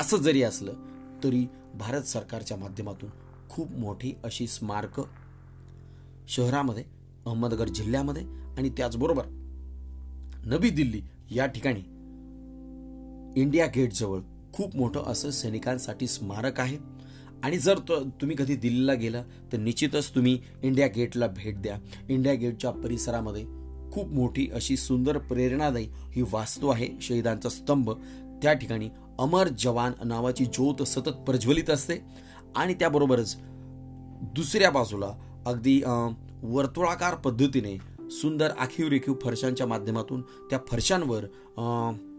असं 0.00 0.16
जरी 0.16 0.42
असलं 0.42 0.72
तरी 1.24 1.46
भारत 1.74 2.02
सरकारच्या 2.02 2.56
माध्यमातून 2.56 3.10
खूप 3.48 3.72
मोठी 3.72 4.12
अशी 4.24 4.46
स्मारक 4.46 5.00
शहरामध्ये 6.28 6.84
अहमदनगर 7.26 7.68
जिल्ह्यामध्ये 7.68 8.22
आणि 8.58 8.68
त्याचबरोबर 8.68 9.26
नवी 10.44 10.70
दिल्ली 10.70 11.00
या 11.30 11.46
ठिकाणी 11.46 11.80
इंडिया 13.40 13.66
गेटजवळ 13.66 14.20
खूप 14.52 14.76
मोठं 14.76 15.02
असं 15.02 15.30
सैनिकांसाठी 15.30 16.06
स्मारक 16.06 16.60
आहे. 16.60 16.76
आणि 17.44 17.58
जर 17.58 17.78
तुम्ही 18.20 18.36
कधी 18.36 18.56
दिल्लीला 18.56 18.94
गेला 18.94 19.22
तर 19.52 19.58
निश्चितच 19.58 20.10
तुम्ही 20.14 20.38
इंडिया 20.62 20.86
गेटला 20.86 21.26
भेट 21.26 21.60
द्या. 21.62 21.78
इंडिया 22.08 22.34
गेटच्या 22.34 22.70
परिसरामध्ये 22.72 23.44
खूप 23.92 24.12
मोठी 24.12 24.48
अशी 24.54 24.76
सुंदर 24.76 25.18
प्रेरणादायी 25.18 25.88
ही 26.14 26.22
वास्तू 26.32 26.68
आहे 26.68 26.88
शहीदांचा 27.02 27.48
स्तंभ. 27.48 27.90
त्या 28.42 28.52
ठिकाणी 28.52 28.88
अमर 29.18 29.48
जवान 29.58 29.92
नावाची 30.04 30.44
ज्योत 30.44 30.82
सतत 30.82 31.08
प्रज्वलित 31.26 31.70
असते 31.70 31.94
आणि 32.56 32.74
त्याबरोबरच 32.74 33.36
दुसऱ्या 34.34 34.70
बाजूला 34.70 35.12
अगदी 35.46 35.80
वर्तुळाकार 36.42 37.14
पद्धतीने 37.14 37.76
सुंदर 38.10 38.50
आखीव 38.58 38.88
रेखीव 38.88 39.14
फरशांच्या 39.22 39.66
माध्यमातून 39.66 40.20
त्या 40.50 40.58
फरशांवर 40.68 41.24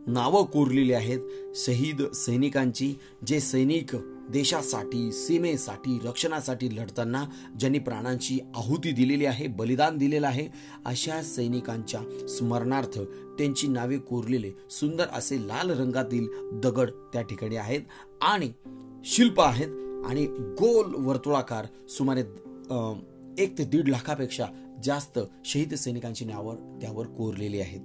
नावं 0.07 0.45
कोरलेली 0.45 0.93
आहेत. 0.93 1.19
शहीद 1.55 2.01
सैनिकांची 2.15 2.93
जे 3.27 3.39
सैनिक 3.39 3.95
देशासाठी 4.31 5.11
सीमेसाठी 5.11 5.99
रक्षणासाठी 6.03 6.75
लढताना 6.75 7.25
ज्यांनी 7.59 7.79
प्राणांची 7.79 8.39
आहुती 8.55 8.91
दिलेली 8.91 9.25
आहे 9.25 9.47
बलिदान 9.47 9.97
दिलेलं 9.97 10.27
आहे 10.27 10.47
अशा 10.85 11.21
सैनिकांच्या 11.21 12.27
स्मरणार्थ 12.27 12.99
त्यांची 13.37 13.67
नावे 13.67 13.97
कोरलेले 13.97 14.51
सुंदर 14.69 15.05
असे 15.13 15.47
लाल 15.47 15.69
रंगातील 15.69 16.27
दगड 16.63 16.89
त्या 17.13 17.21
ठिकाणी 17.21 17.55
आहेत 17.55 17.81
आणि 18.21 18.51
शिल्प 19.05 19.41
आहेत 19.41 20.03
आणि 20.05 20.25
गोल 20.59 20.93
वर्तुळाकार 20.97 21.65
सुमारे 21.89 22.21
एक 23.43 23.57
ते 23.57 23.63
दीड 23.63 23.89
लाखापेक्षा 23.89 24.45
जास्त 24.83 25.19
शहीद 25.45 25.73
सैनिकांची 25.73 26.25
नावं 26.25 26.55
त्यावर 26.81 27.07
कोरलेली 27.07 27.59
आहेत. 27.59 27.81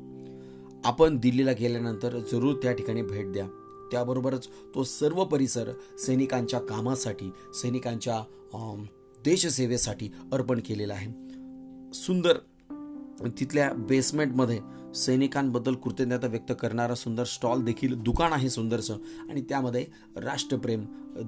आपण 0.85 1.17
दिल्लीला 1.17 1.53
गेल्यानंतर 1.53 2.19
जरूर 2.19 2.55
त्या 2.63 2.73
ठिकाणी 2.73 3.03
भेट 3.03 3.33
द्या. 3.33 3.47
त्याबरोबरच 3.93 4.49
तो 4.75 4.85
सर्व 4.85 5.25
परिसर 5.25 5.71
सैनिकांच्या 6.07 6.61
कामासाठी 6.61 7.31
सैनिकांच्या 7.55 8.23
देशसेवेसाठी 9.25 10.11
अर्पण 10.33 10.61
केलेला 10.67 10.95
आहे. 10.95 11.11
सुंदर 11.95 12.39
तिथल्या 13.39 13.73
बेसमेंटमध्ये 13.73 14.59
सैनिकांबद्दल 14.95 15.75
कृतज्ञता 15.75 16.27
व्यक्त 16.27 16.53
करणारा 16.61 16.95
सुंदर 16.95 17.25
स्टॉल 17.25 17.63
देखील 17.65 17.95
दुकान 17.97 18.33
आहे 18.33 18.51
सुंदरचं 18.51 18.97
आणि 19.31 19.43
त्यामध्ये 19.43 19.87
राष्ट्रप्रेम 20.17 20.85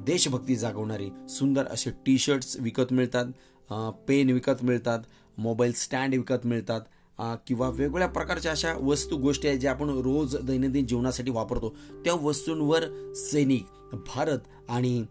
देशभक्ती 0.06 0.56
जागवणारी 0.56 1.08
सुंदर 1.28 1.66
असे 1.70 1.90
टी 2.06 2.18
शर्ट्स 2.18 2.56
विकत 2.60 2.92
मिळतात 2.92 3.72
पेन 4.08 4.30
विकत 4.30 4.62
मिळतात 4.62 4.98
मोबाईल 5.38 5.72
स्टँड 5.72 6.14
विकत 6.14 6.46
मिळतात 6.46 6.80
किंवा 7.18 7.68
वेगवेगळ्या 7.68 8.08
प्रकारच्या 8.08 8.52
अशा 8.52 8.74
वस्तू 8.82 9.16
गोष्टी 9.16 9.48
आहेत 9.48 9.60
ज्या 9.60 9.70
आपण 9.70 9.88
रोज 9.98 10.36
दैनंदिन 10.36 10.86
जीवनासाठी 10.86 11.30
वापरतो. 11.30 11.74
त्या 12.04 12.14
वस्तूंवर 12.14 12.84
सैनिक 13.16 13.66
भारत 14.06 14.38
आणि 14.68 15.04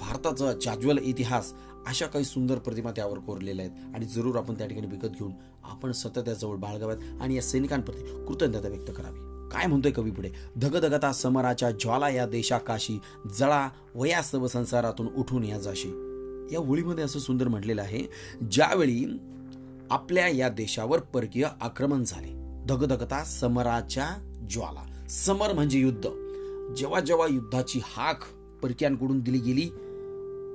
भारताचा 0.00 0.52
जाज्वल 0.52 0.98
इतिहास 0.98 1.52
अशा 1.86 2.06
काही 2.06 2.24
सुंदर 2.24 2.58
प्रतिमा 2.58 2.90
त्यावर 2.90 3.18
कोरलेल्या 3.18 3.66
आहेत. 3.66 3.94
आणि 3.94 4.06
जरूर 4.06 4.36
आपण 4.36 4.54
त्या 4.54 4.66
ठिकाणी 4.66 4.86
विकत 4.86 5.16
घेऊन 5.18 5.32
आपण 5.64 5.92
सतत 5.92 6.18
त्याजवळ 6.18 6.56
बाळगाव्यात 6.56 7.20
आणि 7.20 7.36
या 7.36 7.42
सैनिकांप्रती 7.42 8.02
कृतज्ञता 8.26 8.68
व्यक्त 8.68 8.90
करावी. 8.96 9.28
काय 9.52 9.66
म्हणतोय 9.66 9.92
कवी 9.92 10.10
पुढे? 10.10 10.30
धगधगता 10.56 11.12
समराच्या 11.12 11.70
ज्वाला 11.70 12.08
या 12.08 12.26
देशाकाशी 12.26 12.98
जळा 13.38 13.68
वयास्तव 13.94 14.46
संसारातून 14.46 15.06
उठून 15.16 15.44
या 15.44 15.58
जाशी. 15.58 15.88
या 16.52 16.58
होळीमध्ये 16.58 17.04
असं 17.04 17.18
सुंदर 17.18 17.48
म्हटलेलं 17.48 17.82
आहे 17.82 18.02
ज्यावेळी 18.50 19.04
आपल्या 19.90 20.28
या 20.28 20.48
देशावर 20.48 21.00
परकीय 21.00 21.48
आक्रमण 21.60 22.04
झाले. 22.04 22.28
धगधगता 22.66 23.24
समराच्या 23.24 24.06
ज्वाला. 24.50 25.06
समर 25.08 25.52
म्हणजे 25.52 25.78
युद्ध. 25.78 26.08
जेव्हा 26.74 27.00
जेव्हा 27.00 27.26
युद्धाची 27.30 27.80
हाक 27.84 28.24
परकीयांकडून 28.62 29.20
दिली 29.20 29.38
गेली 29.38 29.68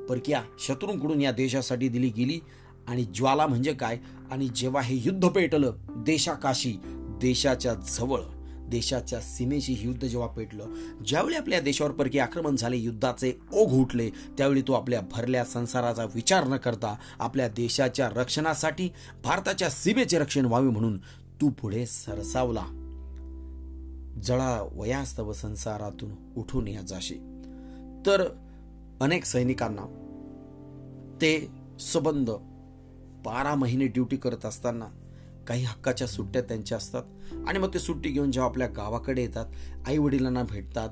परकिया 0.09 0.43
शत्रूंकडून 0.59 1.21
या 1.21 1.31
देशासाठी 1.31 1.87
दिली 1.89 2.09
गेली 2.09 2.39
आणि 2.87 3.03
ज्वाला 3.03 3.47
म्हणजे 3.47 3.73
काय? 3.73 3.99
आणि 4.31 4.47
जेव्हा 4.47 4.81
हे 4.81 4.95
युद्ध 4.95 5.27
पेटलं 5.27 5.73
देशाकाशी 5.89 6.75
देशाच्या 7.21 7.73
जवळ 7.73 8.19
देशाच्या 8.69 9.21
सीमेशी 9.21 9.77
युद्ध 9.79 10.07
जेव्हा 10.07 10.27
पेटलं 10.27 10.67
ज्यावेळी 11.07 11.35
आपल्या 11.35 11.59
देशावर 11.59 11.91
परकी 11.91 12.19
आक्रमण 12.19 12.55
झाले 12.55 12.77
युद्धाचे 12.77 13.39
ओघ 13.53 13.73
उठले 13.73 14.09
त्यावेळी 14.09 14.61
तो 14.61 14.73
आपल्या 14.73 15.01
भरल्या 15.01 15.45
संसाराचा 15.45 16.03
विचार 16.03 16.43
न 16.43 16.57
करता 16.57 16.95
आपल्या 17.19 17.47
देशाच्या 17.47 18.09
रक्षणासाठी 18.09 18.89
भारताच्या 19.23 19.69
सीमेचे 19.69 20.19
रक्षण 20.19 20.45
व्हावे 20.45 20.69
म्हणून 20.69 20.97
तू 21.41 21.49
पुढे 21.49 21.85
सरसावला. 21.85 22.65
जळा 24.23 24.69
वयास्तव 24.71 25.33
संसारातून 25.33 26.11
उठून 26.37 26.67
या 26.67 26.81
जाशी. 26.81 27.15
तर 28.05 28.27
अनेक 29.01 29.25
सैनिकांना 29.25 29.81
ते 31.21 31.47
सबंध 31.79 32.29
बारा 33.25 33.55
महिने 33.55 33.87
ड्युटी 33.87 34.17
करत 34.17 34.45
असताना 34.45 34.85
काही 35.47 35.63
हक्काच्या 35.63 36.07
सुट्ट्या 36.07 36.41
त्यांच्या 36.41 36.77
असतात. 36.77 37.03
आणि 37.47 37.59
मग 37.59 37.73
ते 37.73 37.79
सुट्टी 37.79 38.09
घेऊन 38.09 38.31
जेव्हा 38.31 38.49
आपल्या 38.49 38.67
गावाकडे 38.67 39.21
येतात 39.21 39.45
आई 39.87 39.97
वडिलांना 39.97 40.43
भेटतात 40.43 40.89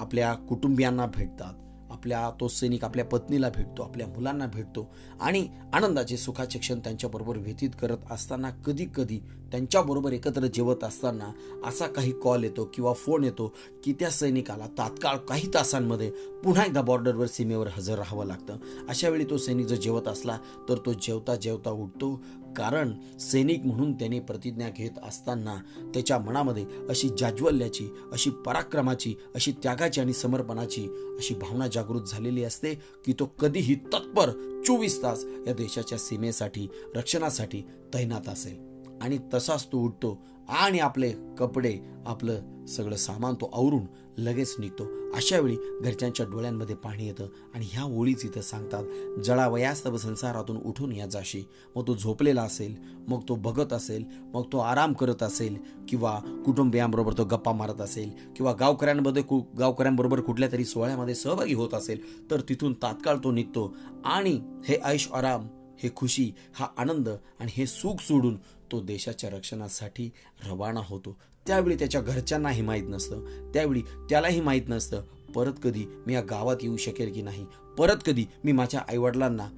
आपल्या 0.00 0.34
कुटुंबियांना 0.34 1.06
भेटतात 1.06 1.54
आपल्या 1.90 2.30
तो 2.40 2.48
सैनिक 2.48 2.84
आपल्या 2.84 3.04
पत्नीला 3.04 3.48
भेटतो 3.48 3.82
आपल्या 3.82 4.06
मुलांना 4.06 4.46
भेटतो 4.46 4.88
आणि 5.20 5.48
आनंदाचे 5.72 6.16
सुखाचे 6.16 6.58
क्षण 6.58 6.78
त्यांच्याबरोबर 6.78 7.38
व्यतीत 7.38 7.70
करत 7.80 7.96
असताना 8.10 8.50
कधी 8.50 8.86
कधी 8.94 9.18
त्यांच्याबरोबर 9.50 10.12
एकत्र 10.12 10.46
जेवत 10.46 10.84
असताना 10.84 11.32
असा 11.64 11.86
काही 11.86 12.12
कॉल 12.12 12.44
येतो 12.44 12.64
किंवा 12.74 12.92
फोन 12.92 13.24
येतो 13.24 13.54
की 13.84 13.92
त्या 13.92 14.10
सैनिकाला 14.10 14.66
तात्काळ 14.78 15.16
काही 15.16 15.48
तासांमध्ये 15.54 16.10
पुन्हा 16.44 16.64
एकदा 16.64 16.82
बॉर्डरवर 16.82 17.26
सीमेवर 17.26 17.68
हजर 17.72 17.94
राहावं 17.94 18.26
लागतं. 18.26 18.56
अशा 18.88 19.08
वेळी 19.08 19.24
तो 19.24 19.36
सैनिक 19.36 19.66
जर 19.66 19.76
जेवत 19.76 20.08
असला 20.08 20.38
तर 20.68 20.78
तो 20.86 20.92
जेवता 20.92 21.36
जेवता 21.36 21.70
उठतो 21.70 22.20
कारण 22.56 23.18
सैनिक 23.18 23.66
म्हणून 23.66 23.92
त्याने 23.92 24.20
प्रतिज्ञा 24.20 24.68
घेत 24.76 24.90
असताना 25.02 25.56
त्याच्या 25.94 26.18
मनामध्ये 26.18 26.66
अशी 26.88 27.08
जाज्वल्याची 27.18 27.88
अशी 28.12 28.30
पराक्रमाची 28.30 29.14
अशी 29.34 29.52
त्यागाची 29.62 30.00
आणि 30.00 30.12
समर्पणाची 30.12 30.86
अशी 31.18 31.34
भावना 31.34 31.66
जागृत 31.66 32.02
झालेली 32.02 32.44
असते 32.44 32.74
की 32.74 33.12
तो 33.12 33.26
कधीही 33.26 33.74
तत्पर 33.74 34.30
चोवीस 34.66 35.02
तास 35.02 35.24
या 35.46 35.52
देशाच्या 35.54 35.98
सीमेसाठी 35.98 36.68
रक्षणासाठी 36.96 37.62
तैनात 37.94 38.28
असेल. 38.28 38.72
आणि 39.02 39.18
तसाच 39.34 39.66
तो 39.72 39.78
उठतो 39.78 40.22
आणि 40.48 40.78
आपले 40.78 41.12
कपडे 41.38 41.78
आपलं 42.06 42.66
सगळं 42.66 42.96
सामान 42.96 43.34
तो 43.34 43.50
आवरून 43.54 43.84
लगेच 44.18 44.54
निघतो. 44.58 44.84
अशा 45.14 45.38
वेळी 45.40 45.56
घरच्यांच्या 45.82 46.26
डोळ्यांमध्ये 46.26 46.74
पाणी 46.76 47.06
येतं 47.06 47.26
आणि 47.54 47.66
ह्या 47.72 47.84
ओळीच 47.98 48.24
इथं 48.24 48.40
सांगतात 48.40 49.20
जळावयास्तव 49.24 49.96
संसारातून 49.96 50.56
उठून 50.56 50.92
या 50.92 51.06
जाशी. 51.06 51.42
मग 51.76 51.86
तो 51.86 51.94
झोपलेला 51.94 52.42
असेल 52.42 52.74
मग 53.08 53.20
तो 53.28 53.34
बघत 53.34 53.72
असेल 53.72 54.04
मग 54.34 54.42
तो 54.52 54.58
आराम 54.58 54.92
करत 54.92 55.22
असेल 55.22 55.56
किंवा 55.88 56.18
कुटुंबियांबरोबर 56.44 57.12
तो 57.12 57.24
गप्पा 57.24 57.52
मारत 57.52 57.80
असेल 57.80 58.10
किंवा 58.36 58.52
गावकऱ्यांमध्ये 58.52 59.22
कु 59.22 59.40
गावकऱ्यांबरोबर 59.58 60.20
कुठल्या 60.20 60.48
तरी 60.52 60.64
सोहळ्यामध्ये 60.64 61.14
सहभागी 61.14 61.54
होत 61.54 61.74
असेल 61.74 62.30
तर 62.30 62.40
तिथून 62.40 62.72
तात्काळ 62.72 63.16
तो 63.24 63.32
निघतो. 63.32 63.74
आणि 64.04 64.40
हे 64.64 64.78
ऐश 64.84 65.08
आराम 65.12 65.46
हे 65.78 65.90
खुशी 65.96 66.30
हा 66.54 66.66
आनंद 66.76 67.08
आणि 67.08 67.50
हे 67.54 67.66
सुख 67.66 68.00
सोडून 68.00 68.36
तो 68.72 68.80
देशाच्या 68.80 69.30
रक्षणासाठी 69.30 70.10
रवाना 70.48 70.80
होतो. 70.84 71.16
त्यावेळी 71.46 71.76
त्याच्या 71.78 72.00
घरच्यांनाही 72.00 72.62
माहीत 72.62 72.82
नसतं. 72.88 73.24
त्यावेळी 73.54 73.80
त्यालाही 73.80 74.40
माहीत 74.40 74.62
नसतं 74.68 75.02
परत 75.34 75.52
कधी 75.62 75.84
मी 76.06 76.14
या 76.14 76.20
गावात 76.20 76.56
येऊ 76.62 76.76
शकेल 76.76 77.12
की 77.12 77.22
नाही? 77.22 77.46
परत 77.78 77.96
कधी 78.06 78.26
मी 78.44 78.52
माझ्या 78.52 78.80
आईवडिलांना 78.80 79.48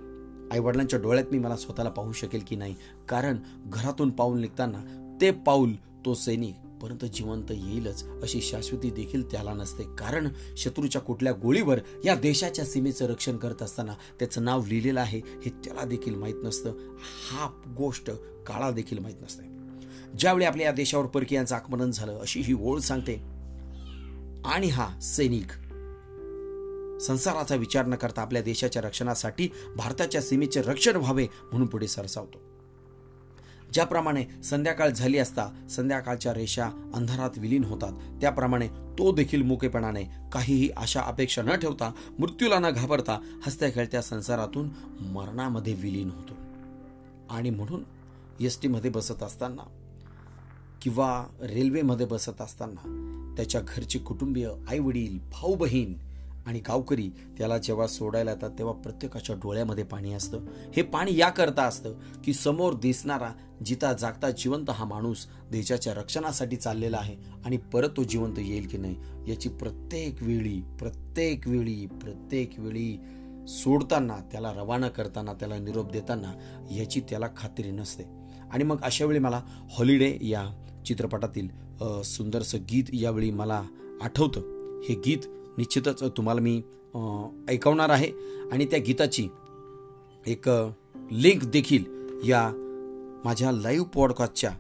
आईवडिलांच्या 0.52 0.98
डोळ्यात 0.98 1.26
मी 1.32 1.38
मला 1.38 1.56
स्वतःला 1.56 1.90
पाहू 1.90 2.12
शकेल 2.12 2.42
की 2.46 2.56
नाही? 2.56 2.74
कारण 3.08 3.36
घरातून 3.66 4.10
पाऊल 4.10 4.40
निघताना 4.40 5.10
ते 5.20 5.30
पाऊल 5.30 5.72
तो 6.04 6.14
सैनिक 6.14 6.54
परंतु 6.84 7.06
जिवंत 7.06 7.44
येईलच 7.50 8.04
अशी 8.22 8.40
शाश्वती 8.40 8.90
देखील 8.90 9.30
त्याला 9.30 9.52
नसते. 9.52 9.82
कारण 9.82 10.28
शत्रूच्या 10.56 11.00
कुठल्या 11.00 11.32
गोळीवर 11.32 11.80
या 12.04 12.14
देशाच्या 12.14 12.64
सीमेचं 12.64 13.06
रक्षण 13.06 13.36
करत 13.36 13.62
असताना 13.62 13.92
त्याचं 14.18 14.44
नाव 14.44 14.66
लिहिलेलं 14.66 15.00
आहे 15.00 15.18
हे 15.18 15.50
त्याला 15.50 15.84
देखील 15.84 16.14
माहीत 16.14 16.34
नसतं. 16.42 16.70
हा 17.30 17.74
गोष्ट 17.76 18.10
काळा 18.46 18.70
देखील 18.70 18.98
माहीत 18.98 19.16
नसते. 19.22 19.42
ज्यावेळी 20.18 20.44
आपल्या 20.44 20.66
या 20.66 20.72
देशावर 20.72 21.06
परकीयांचं 21.06 21.54
आक्रमण 21.54 21.90
झालं 21.90 22.18
अशी 22.18 22.40
ही 22.40 22.54
ओळ 22.60 22.78
सांगते. 22.78 23.14
आणि 24.44 24.66
हा 24.66 25.00
सैनिक. 25.00 25.46
संसाराचा 27.02 27.54
विचार 27.54 27.86
न 27.86 27.94
करता 27.94 28.22
आपल्या 28.22 28.42
देशाच्या 28.42 28.82
रक्षणासाठी 28.82 29.48
भारताच्या 29.76 30.22
सीमेचे 30.22 30.62
रक्षण 30.62 30.96
व्हावे 30.96 31.24
म्हणून 31.24 31.68
पुढे 31.68 31.88
सरसावतो. 31.88 32.53
ज्याप्रमाणे 33.74 34.24
संध्याकाळ 34.44 34.90
झाली 34.90 35.18
असता 35.18 35.66
संध्याकाळच्या 35.70 36.34
रेषा 36.34 36.68
अंधारात 36.94 37.30
विलीन 37.36 37.64
होतात 37.64 37.92
त्याप्रमाणे 38.20 38.68
तो 38.68 39.12
देखील 39.12 39.42
मुकेपणाने 39.42 40.04
काहीही 40.04 40.70
आशा 40.76 41.00
अपेक्षा 41.00 41.42
न 41.42 41.54
ठेवता 41.54 41.92
मृत्यूला 42.18 42.58
न 42.58 42.70
घाबरता 42.70 43.40
हसत्या 43.46 43.70
खेळत्या 43.70 44.02
संसारातून 44.02 44.68
मरणामध्ये 45.00 45.74
विलीन 45.74 46.10
होतो. 46.10 46.32
आणि 47.30 47.50
म्हणून 47.50 47.84
एस 48.40 48.60
टीमध्ये 48.62 48.90
बसत 48.90 49.22
असताना 49.22 49.62
किंवा 50.82 51.26
रेल्वेमध्ये 51.40 52.06
बसत 52.06 52.40
असताना 52.40 53.00
त्याच्या 53.36 53.60
घरचे 53.60 53.98
कुटुंबीय 53.98 54.48
आईवडील 54.68 55.18
भाऊ 55.18 55.54
बहीण 55.54 55.94
आणि 56.46 56.60
गावकरी 56.60 57.08
त्याला 57.38 57.58
जेव्हा 57.58 57.86
सोडायला 57.86 58.30
येतात 58.30 58.50
तेव्हा 58.58 58.74
प्रत्येकाच्या 58.74 59.36
डोळ्यामध्ये 59.36 59.84
पाणी 59.84 60.12
असतं. 60.12 60.46
हे 60.76 60.82
पाणी 60.82 61.16
याकरता 61.16 61.62
असतं 61.62 61.94
की 62.24 62.32
समोर 62.32 62.74
दिसणारा 62.74 63.30
जिता 63.64 63.92
जागता 63.92 64.30
जिवंत 64.30 64.70
हा 64.70 64.84
माणूस 64.84 65.26
देशाच्या 65.50 65.94
रक्षणासाठी 65.94 66.56
चाललेला 66.56 66.96
आहे 66.96 67.16
आणि 67.44 67.56
परत 67.56 67.88
तो 67.96 68.02
जिवंत 68.02 68.38
येईल 68.38 68.66
की 68.66 68.78
नाही 68.78 68.96
याची 69.28 69.48
प्रत्येक 69.48 70.22
वेळी 70.22 70.60
प्रत्येक 70.78 71.48
वेळी 71.48 71.86
प्रत्येक 71.86 72.58
वेळी 72.58 72.98
सोडताना 73.48 74.16
त्याला 74.32 74.52
रवाना 74.52 74.88
करताना 74.88 75.32
त्याला 75.32 75.58
निरोप 75.58 75.90
देताना 75.92 76.32
याची 76.70 77.00
त्याला 77.00 77.26
खात्री 77.36 77.70
नसते. 77.70 78.02
आणि 78.52 78.64
मग 78.64 78.82
अशा 78.82 79.04
वेळी 79.04 79.18
मला 79.18 79.42
हॉलिडे 79.70 80.18
या 80.22 80.44
चित्रपटातील 80.86 81.48
सुंदरसं 82.04 82.58
गीत 82.70 82.84
यावेळी 82.92 83.30
मला 83.30 83.62
आठवतं. 84.02 84.40
हे 84.88 84.94
गीत 84.94 85.26
निश्चितच 85.58 86.02
तुम्हाला 86.16 86.40
मी 86.40 86.56
ऐकवणार 87.48 87.90
आहे. 87.90 88.10
आणि 88.52 88.64
त्या 88.64 88.78
गीताची 88.86 89.28
एक 90.26 90.48
लिंक 91.12 91.44
देखील 91.44 91.84
या 92.28 92.50
माझ्या 93.24 93.52
लाईव्ह 93.52 93.86
पॉडकास्टच्या 93.94 94.50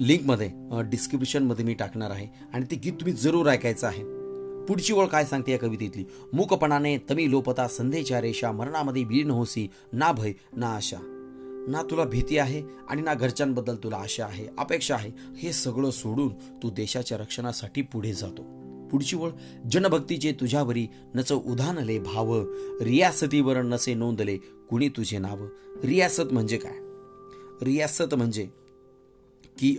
लिंकमध्ये 0.00 0.50
डिस्क्रिप्शनमध्ये 0.90 1.64
मी 1.64 1.74
टाकणार 1.74 2.10
आहे. 2.10 2.26
आणि 2.54 2.64
ते 2.70 2.76
गीत 2.76 2.92
तुम्ही 2.92 3.12
जरूर 3.12 3.46
ऐकायचं 3.46 3.86
आहे. 3.86 4.02
पुढची 4.66 4.92
ओळ 4.92 5.06
काय 5.06 5.24
सांगते 5.24 5.52
या 5.52 5.58
कवितेतली? 5.58 6.04
मूकपणाने 6.32 6.96
तमी 7.10 7.30
लोपता 7.30 7.66
संधेच्या 7.68 8.20
रेषा 8.20 8.50
मरणामध्ये 8.52 9.04
विलीन 9.04 9.30
होसी 9.30 9.66
ना 9.92 10.10
भय 10.12 10.32
ना 10.56 10.66
आशा. 10.66 10.98
ना 11.68 11.82
तुला 11.82 12.04
भीती 12.04 12.38
आहे 12.38 12.62
आणि 12.88 13.02
ना 13.02 13.14
घरच्यांबद्दल 13.14 13.76
तुला 13.76 13.96
आशा 13.96 14.24
आहे 14.24 14.46
अपेक्षा 14.58 14.94
आहे. 14.94 15.10
हे 15.36 15.52
सगळं 15.52 15.90
सोडून 15.90 16.28
तू 16.62 16.70
देशाच्या 16.70 17.18
रक्षणासाठी 17.18 17.82
पुढे 17.82 18.12
जातो. 18.12 18.42
पुढची 18.90 19.16
ओळ 19.16 19.30
जनभक्तीचे 19.70 20.32
तुझ्यावरी 20.32 20.86
नच 21.14 21.32
उधानले 21.32 21.98
भाव. 21.98 22.34
रियासतीवर 22.80 23.62
नसे 23.62 23.94
नोंदले 23.94 24.36
कुणी 24.70 24.88
तुझे 24.88 25.18
नाव. 25.18 25.44
रियासत 25.84 26.32
म्हणजे 26.32 26.56
काय? 26.56 26.76
रियासत 27.62 28.14
म्हणजे 28.14 28.48
की 29.58 29.76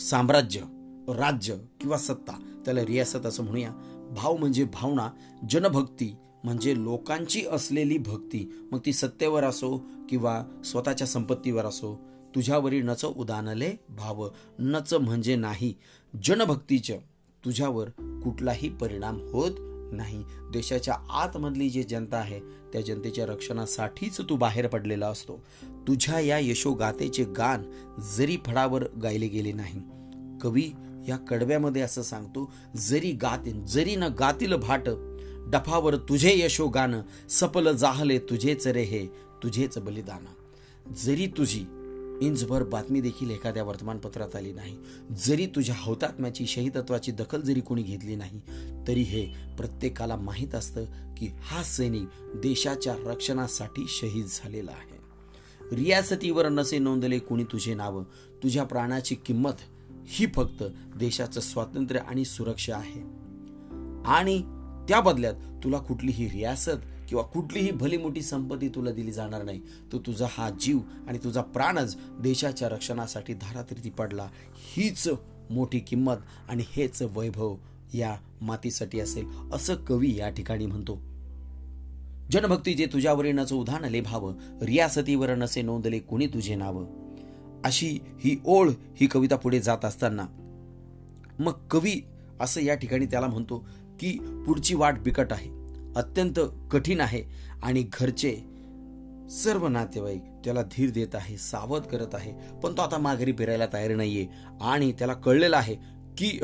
साम्राज्य 0.00 0.60
राज्य 1.08 1.56
किंवा 1.80 1.96
सत्ता. 1.98 2.38
त्याला 2.64 2.84
रियासत 2.84 3.26
असं 3.26 3.44
म्हणूया. 3.44 3.70
भाव 4.16 4.36
म्हणजे 4.36 4.64
भावना 4.64 5.10
जनभक्ती 5.50 6.14
म्हणजे 6.44 6.74
लोकांची 6.82 7.44
असलेली 7.52 7.98
भक्ती. 7.98 8.50
मग 8.72 8.78
ती 8.86 8.92
सत्तेवर 8.92 9.44
असो 9.44 9.76
किंवा 10.08 10.42
स्वतःच्या 10.64 11.06
संपत्तीवर 11.06 11.64
असो 11.64 11.94
तुझ्यावरील 12.34 12.86
नच 12.88 13.04
उदानले 13.04 13.70
भाव. 13.88 14.28
नच 14.58 14.94
म्हणजे 14.94 15.36
नाही 15.36 15.74
जनभक्तीचं. 16.22 16.98
तुझ्यावर 17.46 17.88
कुठलाही 18.24 18.68
परिणाम 18.68 19.18
होत 19.32 19.50
नाही. 19.92 20.24
देशाच्या 20.52 20.94
आतमधली 21.10 21.68
जी 21.68 21.82
जनता 21.82 22.16
आहे 22.16 22.40
त्या 22.40 22.80
जनतेच्या 22.80 23.26
रक्षणासाठीच 23.26 24.20
तू 24.20 24.36
बाहेर 24.36 24.66
पडलेला 24.66 25.08
असतो. 25.08 25.44
तुझ्या 25.88 26.20
या 26.20 26.38
यशोगाथेचे 26.38 27.24
गान 27.24 27.62
जरी 28.16 28.36
फडावर 28.46 28.84
गायले 29.02 29.28
गेले 29.28 29.52
नाही. 29.52 29.80
कवी 30.42 30.70
या 31.08 31.16
कडव्यामध्ये 31.16 31.82
असं 31.82 32.02
सांगतो 32.02 32.52
जरी 32.76 33.12
गातीन 33.12 33.66
जरी 33.66 33.96
न 33.96 34.02
गातील 34.02 34.54
भाट 34.54 34.82
डफावर 35.46 35.96
तुझे 35.96 36.32
यशो 36.34 36.68
गाणं 36.68 37.02
सपल 37.30 37.76
जाहले 37.76 38.18
तुझेच 38.18 38.66
रे 38.66 38.82
हे 38.82 39.06
तुझेच 39.42 39.78
बलिदान. 39.78 40.24
जरी 40.92 41.26
तुझी 41.26 41.64
इंचभर 42.22 42.62
बातमी 42.62 43.00
देखील 43.00 43.30
एखाद्या 43.30 43.62
वर्तमानपत्रात 43.62 44.36
आली 44.36 44.52
नाही. 44.52 44.76
जरी 45.24 45.46
तुझ्या 45.46 45.74
हौतात्म्याची 45.78 46.46
शहीदत्वाची 46.46 47.12
दखल 47.12 47.40
जरी 47.40 47.60
कोणी 47.60 47.82
घेतली 47.82 48.16
नाही 48.16 48.40
तरी 48.88 49.02
हे 49.02 49.26
प्रत्येकाला 49.56 50.16
माहीत 50.16 50.54
असतं 50.54 50.84
की 51.16 51.26
हा 51.40 51.62
सैनिक 51.62 52.08
देशाच्या 52.34 52.94
रक्षणासाठी 52.94 53.84
शहीद 53.88 54.26
झालेला 54.28 54.70
आहे. 54.70 54.96
रियासतीवर 55.76 56.48
नसे 56.48 56.78
नोंदले 56.78 57.18
कोणी 57.18 57.44
तुझे 57.44 57.74
नाव? 57.74 58.02
तुझ्या 58.42 58.64
प्राणाची 58.64 59.14
किंमत 59.14 59.52
ही 60.06 60.26
फक्त 60.26 60.64
देशाचं 60.96 61.40
स्वातंत्र्य 61.40 62.00
आणि 62.00 62.24
सुरक्षा 62.24 62.76
आहे. 62.76 63.00
आणि 64.06 64.42
त्या 64.88 65.00
बदल्यात 65.00 65.34
तुला 65.34 65.78
कुठलीही 65.78 66.28
रियासत 66.28 66.95
किंवा 67.08 67.24
कुठलीही 67.24 67.70
भली 67.70 67.96
मोठी 67.96 68.22
संपत्ती 68.22 68.68
तुला 68.68 68.90
दिली 68.90 69.12
जाणार 69.12 69.42
नाही 69.42 69.60
तू 69.92 69.98
तुझा 69.98 70.26
हा 70.30 70.50
जीव 70.50 70.78
आणि 71.08 71.18
तुझा 71.18 71.42
प्राणच 71.42 71.96
देशाच्या 72.20 72.68
रक्षणासाठी 72.68 73.34
धारातीर्थी 73.34 73.90
पडला. 73.90 74.28
हीच 74.56 75.08
मोठी 75.50 75.78
किंमत 75.78 76.16
आणि 76.48 76.62
हेच 76.68 77.02
वैभव 77.02 77.56
या 77.94 78.16
मातीसाठी 78.40 79.00
असेल 79.00 79.26
असं 79.52 79.74
कवी 79.74 80.16
या 80.16 80.28
ठिकाणी 80.28 80.66
म्हणतो. 80.66 80.98
जनभक्ती 82.30 82.74
जे 82.74 82.86
तुझ्यावरील 82.86 83.36
नच 83.36 83.52
उधान 83.52 84.02
भाव 84.02 84.32
रियासतीवर 84.62 85.34
नसे 85.34 85.62
नोंदले 85.62 85.98
कोणी 85.98 86.26
तुझे 86.26 86.54
नाव? 86.54 86.84
अशी 87.64 87.98
ही 88.04 88.40
ओळ 88.44 88.70
ही 88.96 89.06
कविता 89.06 89.36
पुढे 89.36 89.60
जात 89.60 89.84
असताना 89.84 90.26
मग 91.38 91.52
कवी 91.70 92.02
असं 92.40 92.60
या 92.60 92.74
ठिकाणी 92.74 93.06
त्याला 93.06 93.26
म्हणतो 93.26 93.68
की 94.00 94.18
पुढची 94.46 94.74
वाट 94.74 94.98
बिकट 94.98 95.32
आहे. 95.32 95.65
अत्यंत 95.96 96.40
कठीण 96.72 97.00
आहे 97.00 97.22
आणि 97.62 97.84
घरचे 97.92 98.34
सर्व 99.30 99.68
नातेवाईक 99.68 100.22
त्याला 100.44 100.62
धीर 100.62 100.90
देत 100.90 101.14
आहे 101.14 101.36
सावध 101.36 101.82
करत 101.82 102.14
आहे. 102.14 102.32
पण 102.62 102.76
तो 102.76 102.82
आता 102.82 102.98
माघारी 102.98 103.32
फिरायला 103.32 103.66
तयार 103.72 103.94
नाहीये 103.94 104.26
आणि 104.60 104.92
त्याला 104.92 105.12
कळलेलं 105.14 105.56
आहे 105.56 105.74
की 106.18 106.38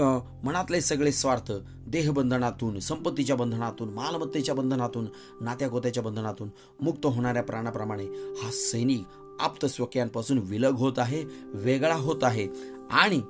मनातले 0.44 0.80
सगळे 0.80 1.12
स्वार्थ 1.12 1.52
देहबंधनातून 1.86 2.78
संपत्तीच्या 2.78 3.36
बंधनातून 3.36 3.88
मालमत्तेच्या 3.88 4.54
बंधनातून 4.54 5.06
नात्यागोत्याच्या 5.40 6.02
बंधनातून 6.02 6.48
मुक्त 6.80 7.06
होणाऱ्या 7.06 7.42
प्राणाप्रमाणे 7.42 8.04
हा 8.42 8.50
सैनिक 8.52 9.04
आप्त 9.40 9.66
स्वकीयांपासून 9.66 10.38
विलग 10.38 10.74
होत 10.74 10.98
आहे 10.98 11.24
वेगळा 11.54 11.94
होत 11.94 12.18
आहे 12.22 12.48
आणि 12.90 13.20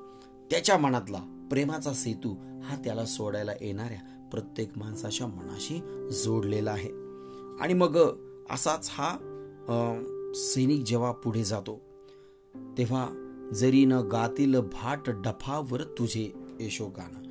त्याच्या 0.51 0.79
मनातला 0.79 1.47
प्रेमाचा 1.51 1.93
सेतू 1.93 2.35
हा 2.63 2.77
त्याला 2.85 3.05
सोडायला 3.05 3.53
येणाऱ्या 3.61 3.99
प्रत्येक 4.33 4.79
माणसाच्या 4.79 5.27
मनाशी 5.27 5.81
जोडलेला 6.25 6.71
आहे. 6.71 6.89
आणि 7.61 7.75
मग 7.75 7.99
असाच 8.51 8.89
हा 8.93 9.17
सैनिक 10.35 10.85
जेव्हा 10.85 11.13
पुढे 11.13 11.45
जातो 11.45 11.81
तेव्हा 12.79 13.09
जरी 13.55 13.85
न 13.85 13.93
गातील 13.93 14.61
भाट 14.61 15.11
डफावर 15.11 15.83
तुझे 15.83 16.33
यशो 16.61 16.87
गाणं. 16.87 17.23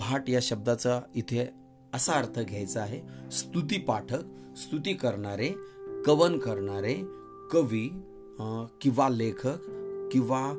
भाट 0.00 0.30
या 0.30 0.38
शब्दाचा 0.42 1.00
इथे 1.14 1.48
असा 1.94 2.12
अर्थ 2.12 2.40
घ्यायचा 2.40 2.80
आहे 2.80 3.30
स्तुती 3.30 3.78
पाठक 3.78 4.22
स्तुती 4.56 4.94
करणारे 4.94 5.52
कवन 6.06 6.38
करणारे 6.38 6.94
कवी 7.52 7.88
किंवा 8.80 9.08
लेखक 9.08 9.58
किंवा 10.12 10.52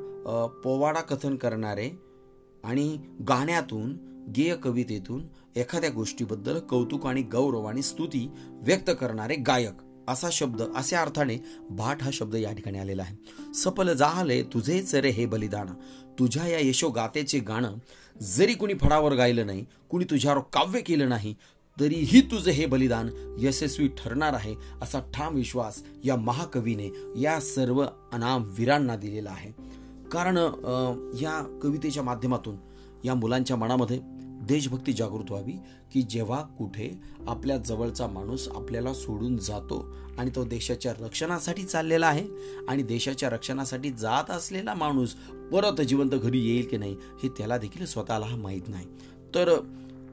पोवाडा 0.64 1.00
कथन 1.00 1.36
करणारे 1.36 1.90
आणि 2.64 2.98
गाण्यातून 3.28 3.96
गेय 4.28 4.54
कवितेतून 4.56 5.24
एखाद्या 5.56 5.90
गोष्टीबद्दल 5.90 6.58
कौतुक 6.60 7.06
आणि 7.06 7.22
गौरव 7.22 7.64
आणि 7.64 7.82
स्तुती 7.82 8.28
व्यक्त 8.62 8.90
करणारे 9.00 9.36
गायक. 9.36 9.82
असा 10.08 10.28
शब्द 10.32 10.62
अशा 10.76 11.00
अर्थाने 11.00 11.36
भाट 11.70 12.02
हा 12.02 12.10
शब्द 12.12 12.34
या 12.34 12.52
ठिकाणी 12.52 12.78
आलेला 12.78 13.02
आहे. 13.02 13.52
सफल 13.54 13.92
जाहले 13.94 14.42
तुझेच 14.42 14.94
रे 14.94 15.10
हे 15.10 15.26
बलिदान. 15.26 15.68
तुझ्या 16.18 16.46
या 16.46 16.58
यशोगातेचे 16.58 17.38
गाणं 17.38 17.74
जरी 18.20 18.54
कुणी 18.54 18.74
फडावर 18.80 19.14
गायलं 19.14 19.46
नाही 19.46 19.64
कुणी 19.90 20.04
तुझ्यावर 20.10 20.40
काव्य 20.52 20.80
केलं 20.80 21.08
नाही 21.08 21.34
तरीही 21.76 22.20
तुझं 22.20 22.50
हे 22.50 22.66
बलिदान 22.66 23.08
यशस्वी 23.40 23.88
ठरणार 23.98 24.32
आहे 24.32 24.54
असा 24.82 25.00
ठाम 25.14 25.34
विश्वास 25.34 25.82
या 26.04 26.16
महाकवीने 26.16 26.90
या 27.16 27.38
सर्व 27.40 27.84
अनाम 28.12 28.44
वीरांना 28.58 28.96
दिलेला 28.96 29.30
आहे. 29.30 29.50
कारण 30.12 30.36
या 31.20 31.40
कवितेच्या 31.62 32.02
माध्यमातून 32.02 32.56
या 33.04 33.14
मुलांच्या 33.14 33.56
मनामध्ये 33.56 33.98
देशभक्ती 34.46 34.92
जागृत 34.92 35.30
व्हावी 35.30 35.52
की 35.92 36.02
जेव्हा 36.02 36.42
कुठे 36.42 37.00
आपल्या 37.28 37.56
जवळचा 37.56 38.06
माणूस 38.06 38.48
आपल्याला 38.48 38.94
सोडून 38.94 39.36
जातो 39.36 39.96
आणि 40.18 40.30
तो 40.34 40.44
देशाच्या 40.44 40.92
रक्षणासाठी 40.92 41.62
चाललेला 41.62 42.06
आहे 42.06 42.24
आणि 42.68 42.82
देशाच्या 42.82 43.28
रक्षणासाठी 43.30 43.90
जात 43.90 44.30
असलेला 44.30 44.74
माणूस 44.74 45.14
परत 45.52 45.80
जिवंत 45.80 46.10
घरी 46.10 46.38
येईल 46.46 46.66
की 46.66 46.76
नाही 46.76 46.96
हे 47.22 47.28
त्याला 47.28 47.58
देखील 47.58 47.86
स्वतःला 47.86 48.26
माहीत 48.26 48.68
नाही. 48.68 48.86
तर 49.34 49.54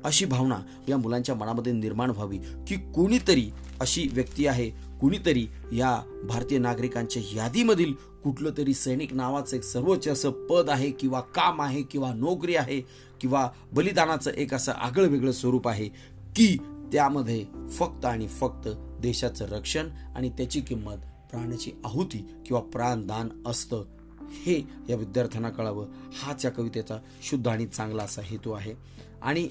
अशी 0.03 0.25
भावना 0.25 0.59
या 0.89 0.97
मुलांच्या 0.97 1.35
मनामध्ये 1.35 1.73
निर्माण 1.73 2.09
व्हावी 2.09 2.37
की 2.37 2.75
कोणीतरी 2.75 3.49
अशी 3.79 4.09
व्यक्ती 4.13 4.47
आहे 4.47 4.69
कुणीतरी 4.69 5.47
या 5.73 6.01
भारतीय 6.29 6.57
नागरिकांच्या 6.57 7.23
यादीमधील 7.35 7.93
कुठलं 8.23 8.51
तरी 8.57 8.73
सैनिक 8.73 9.13
नावाचं 9.13 9.57
एक 9.57 9.63
सर्वोच्च 9.63 10.07
असं 10.07 10.31
पद 10.31 10.69
आहे 10.69 10.91
किंवा 10.91 11.19
काम 11.19 11.61
आहे 11.61 11.81
किंवा 11.81 12.13
नोकरी 12.13 12.55
आहे 12.55 12.81
किंवा 13.21 13.49
बलिदानाचं 13.73 14.31
एक 14.31 14.53
असं 14.53 14.71
आगळं 14.71 15.07
वेगळं 15.07 15.31
स्वरूप 15.31 15.67
आहे 15.67 15.87
की 16.35 16.57
त्यामध्ये 16.93 17.45
फक्त 17.71 18.05
आणि 18.05 18.27
फक्त 18.27 18.67
देशाचं 18.99 19.45
रक्षण 19.45 19.89
आणि 20.15 20.29
त्याची 20.29 20.61
किंमत 20.61 20.95
प्राण्याची 21.31 21.71
आहुती 21.85 22.17
किंवा 22.45 22.61
प्राणदान 22.61 23.29
असतं. 23.45 23.83
हे 24.21 24.67
या 24.89 24.95
विद्यार्थ्यांना 24.95 25.49
कळावं. 25.49 25.87
हाच 26.13 26.45
या 26.45 26.51
कवितेचा 26.51 26.97
शुद्ध 27.21 27.47
आणि 27.47 27.65
चांगला 27.67 28.03
असा 28.03 28.21
हेतू 28.25 28.51
आहे. 28.51 28.73
आणि 29.21 29.49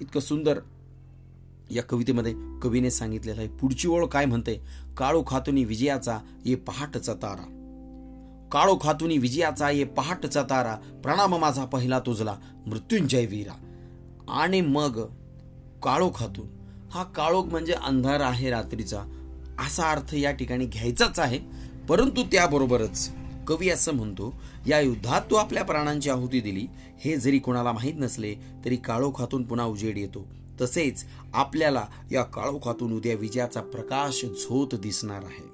इतकं 0.00 0.20
सुंदर 0.20 0.60
या 1.70 1.82
कवितेमध्ये 1.82 2.34
कवीने 2.62 2.90
सांगितलेलं 2.90 3.40
आहे 3.40 3.48
पुढची 3.48 3.88
ओळ 3.88 4.06
काय 4.06 4.24
म्हणते? 4.24 4.60
काळू 4.96 5.22
खातुनी 5.26 5.64
विजयाचा 5.64 6.18
ये 6.44 6.54
पहाटचा 6.54 7.14
तारा. 7.14 7.58
काळो 8.52 8.78
खातुनी 8.82 9.18
विजयाचा 9.18 9.70
ये 9.70 9.84
पहाटचा 9.84 10.42
तारा 10.42 10.74
प्रणाम 10.74 11.36
माझा 11.36 11.64
पहिला 11.64 12.00
तुझला 12.00 12.36
मृत्युंजय 12.66 13.26
वीरा. 13.26 13.52
आणि 14.28 14.60
मग 14.60 15.00
काळो 15.82 16.10
खातून. 16.14 16.46
हा 16.90 17.02
काळोख 17.02 17.44
म्हणजे 17.44 17.72
अंधार 17.72 18.20
आहे 18.20 18.50
रात्रीचा. 18.50 19.02
असा 19.58 19.90
अर्थ 19.90 20.14
या 20.14 20.30
ठिकाणी 20.30 20.66
घ्यायचाच 20.66 21.18
आहे. 21.18 21.38
परंतु 21.88 22.22
त्याबरोबरच 22.22 23.10
कवी 23.48 23.70
असं 23.70 23.94
म्हणतो 23.94 24.34
या 24.66 24.80
युद्धात 24.80 25.20
तू 25.30 25.34
आपल्या 25.34 25.64
प्राणांची 25.64 26.10
आहुती 26.10 26.40
दिली. 26.40 26.66
हे 27.00 27.16
जरी 27.16 27.38
कोणाला 27.38 27.72
माहीत 27.72 27.94
नसले 27.96 28.34
तरी 28.64 28.76
काळोखातून 28.76 29.42
पुन्हा 29.42 29.66
उजेड 29.66 29.98
येतो. 29.98 30.26
तसेच 30.60 31.04
आपल्याला 31.34 31.84
या 32.12 32.22
काळोखातून 32.22 32.92
उद्या 32.92 33.14
विजयाचा 33.14 33.60
प्रकाश 33.60 34.24
झोत 34.24 34.74
दिसणार 34.74 35.24
आहे. 35.24 35.51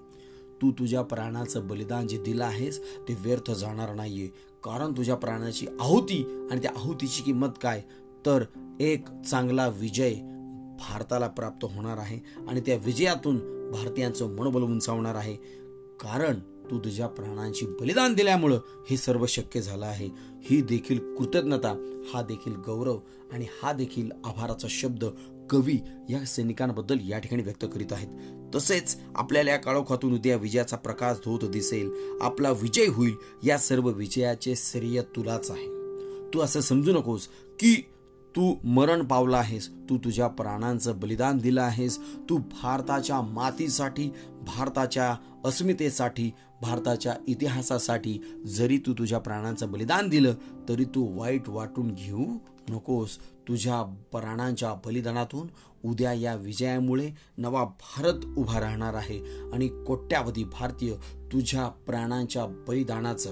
तू 0.62 0.72
तुझ्या 0.72 1.02
प्राणाचं 1.02 1.68
बलिदान 1.68 2.06
जे 2.06 2.18
दिलं 2.18 2.44
आहेस 2.44 2.82
ते 3.08 3.14
व्यर्थ 3.20 3.50
जाणार 3.50 3.94
नाहीये. 3.94 4.26
कारण 4.64 4.92
तुझ्या 4.92 5.14
प्राणाची 5.14 5.66
आहुती 5.80 6.48
आणि 6.50 6.62
त्या 6.62 6.70
आहुतीची 6.76 7.22
किंमत 7.22 7.48
काय? 7.62 7.82
तर 8.26 8.44
एक 8.80 9.04
चांगला 9.30 9.68
विजय 9.68 10.14
भारताला 10.78 11.28
प्राप्त 11.28 11.64
होणार 11.64 11.98
आहे 11.98 12.20
आणि 12.48 12.60
त्या 12.60 12.76
विजयातून 12.76 13.36
भारतीयांचं 13.70 14.36
मनोबल 14.36 14.62
उंचावणार 14.62 15.14
आहे. 15.14 15.34
कारण 16.00 16.34
तू 16.70 16.78
तुझ्या 16.78 17.06
प्राणांची 17.06 17.66
बलिदान 17.66 18.14
दिल्यामुळं 18.14 18.58
हे 18.90 18.96
सर्व 18.96 19.26
शक्य 19.26 19.60
झालं 19.60 19.86
आहे. 19.86 20.08
ही 20.42 20.62
देखील 20.62 21.14
कृतज्ञता 21.14 22.02
हा 22.12 22.22
देखील 22.22 22.54
गौरव 22.56 22.98
आणि 23.32 23.46
हा 23.62 23.72
देखील 23.72 24.10
आभाराचा 24.24 24.68
शब्द 24.70 25.04
कवी 25.50 25.78
या 26.08 26.24
सैनिकांबद्दल 26.24 26.98
या 27.02 27.18
ठिकाणी 27.18 27.42
व्यक्त 27.42 27.64
करीत 27.74 27.92
आहेत. 27.92 28.08
तसेच 28.54 28.96
आपल्याला 29.14 29.50
या 29.50 29.56
काळोखातून 29.56 30.14
उद्या 30.14 30.36
विजयाचा 30.36 30.76
प्रकाश 30.76 31.16
धोत 31.16 31.50
दिसेल. 31.50 31.90
आपला 32.20 32.50
विजय 32.50 32.86
होईल 32.86 33.14
या 33.44 33.58
सर्व 33.58 33.88
विजयाचे 33.88 34.54
श्रेय 34.56 35.02
तुलाच 35.02 35.50
आहे. 35.50 35.66
तू 36.34 36.40
असं 36.40 36.60
समजू 36.60 36.92
नकोस 36.92 37.28
की 37.58 37.84
तू 38.36 38.54
मरण 38.64 39.04
पावला 39.04 39.36
आहेस. 39.36 39.68
तू 39.68 39.98
तुझ्या 39.98 40.26
प्राणांचं 40.26 41.00
बलिदान 41.00 41.38
दिलं 41.38 41.62
आहेस. 41.62 41.98
तू 41.98 42.36
भारताच्या 42.36 43.20
मातीसाठी 43.20 44.10
भारताच्या 44.46 45.16
अस्मितेसाठी 45.44 46.30
भारताच्या 46.62 47.14
इतिहासासाठी 47.28 48.18
जरी 48.46 48.78
तू 48.78 48.92
तुझ्या 48.92 49.18
प्राणांचं 49.18 49.72
बलिदान 49.72 50.08
दिलं 50.08 50.34
तरी 50.68 50.84
तू 50.84 51.18
वाईट 51.18 51.48
वाटून 51.48 51.94
घेऊ 51.94 52.24
नकोस. 52.70 53.18
तुझ्या 53.48 53.82
प्राणांच्या 53.82 54.74
बलिदानातून 54.74 55.46
उद्या 55.84 56.12
या 56.12 56.34
विजयामुळे 56.34 57.10
नवा 57.38 57.64
भारत 57.64 58.38
उभा 58.38 58.60
राहणार 58.60 58.94
आहे. 58.94 59.20
आणि 59.52 59.68
कोट्यावधी 59.68 60.44
भारतीय 60.44 60.94
तुझ्या 61.32 61.68
प्राणांच्या 61.68 62.46
बलिदानाचं 62.46 63.30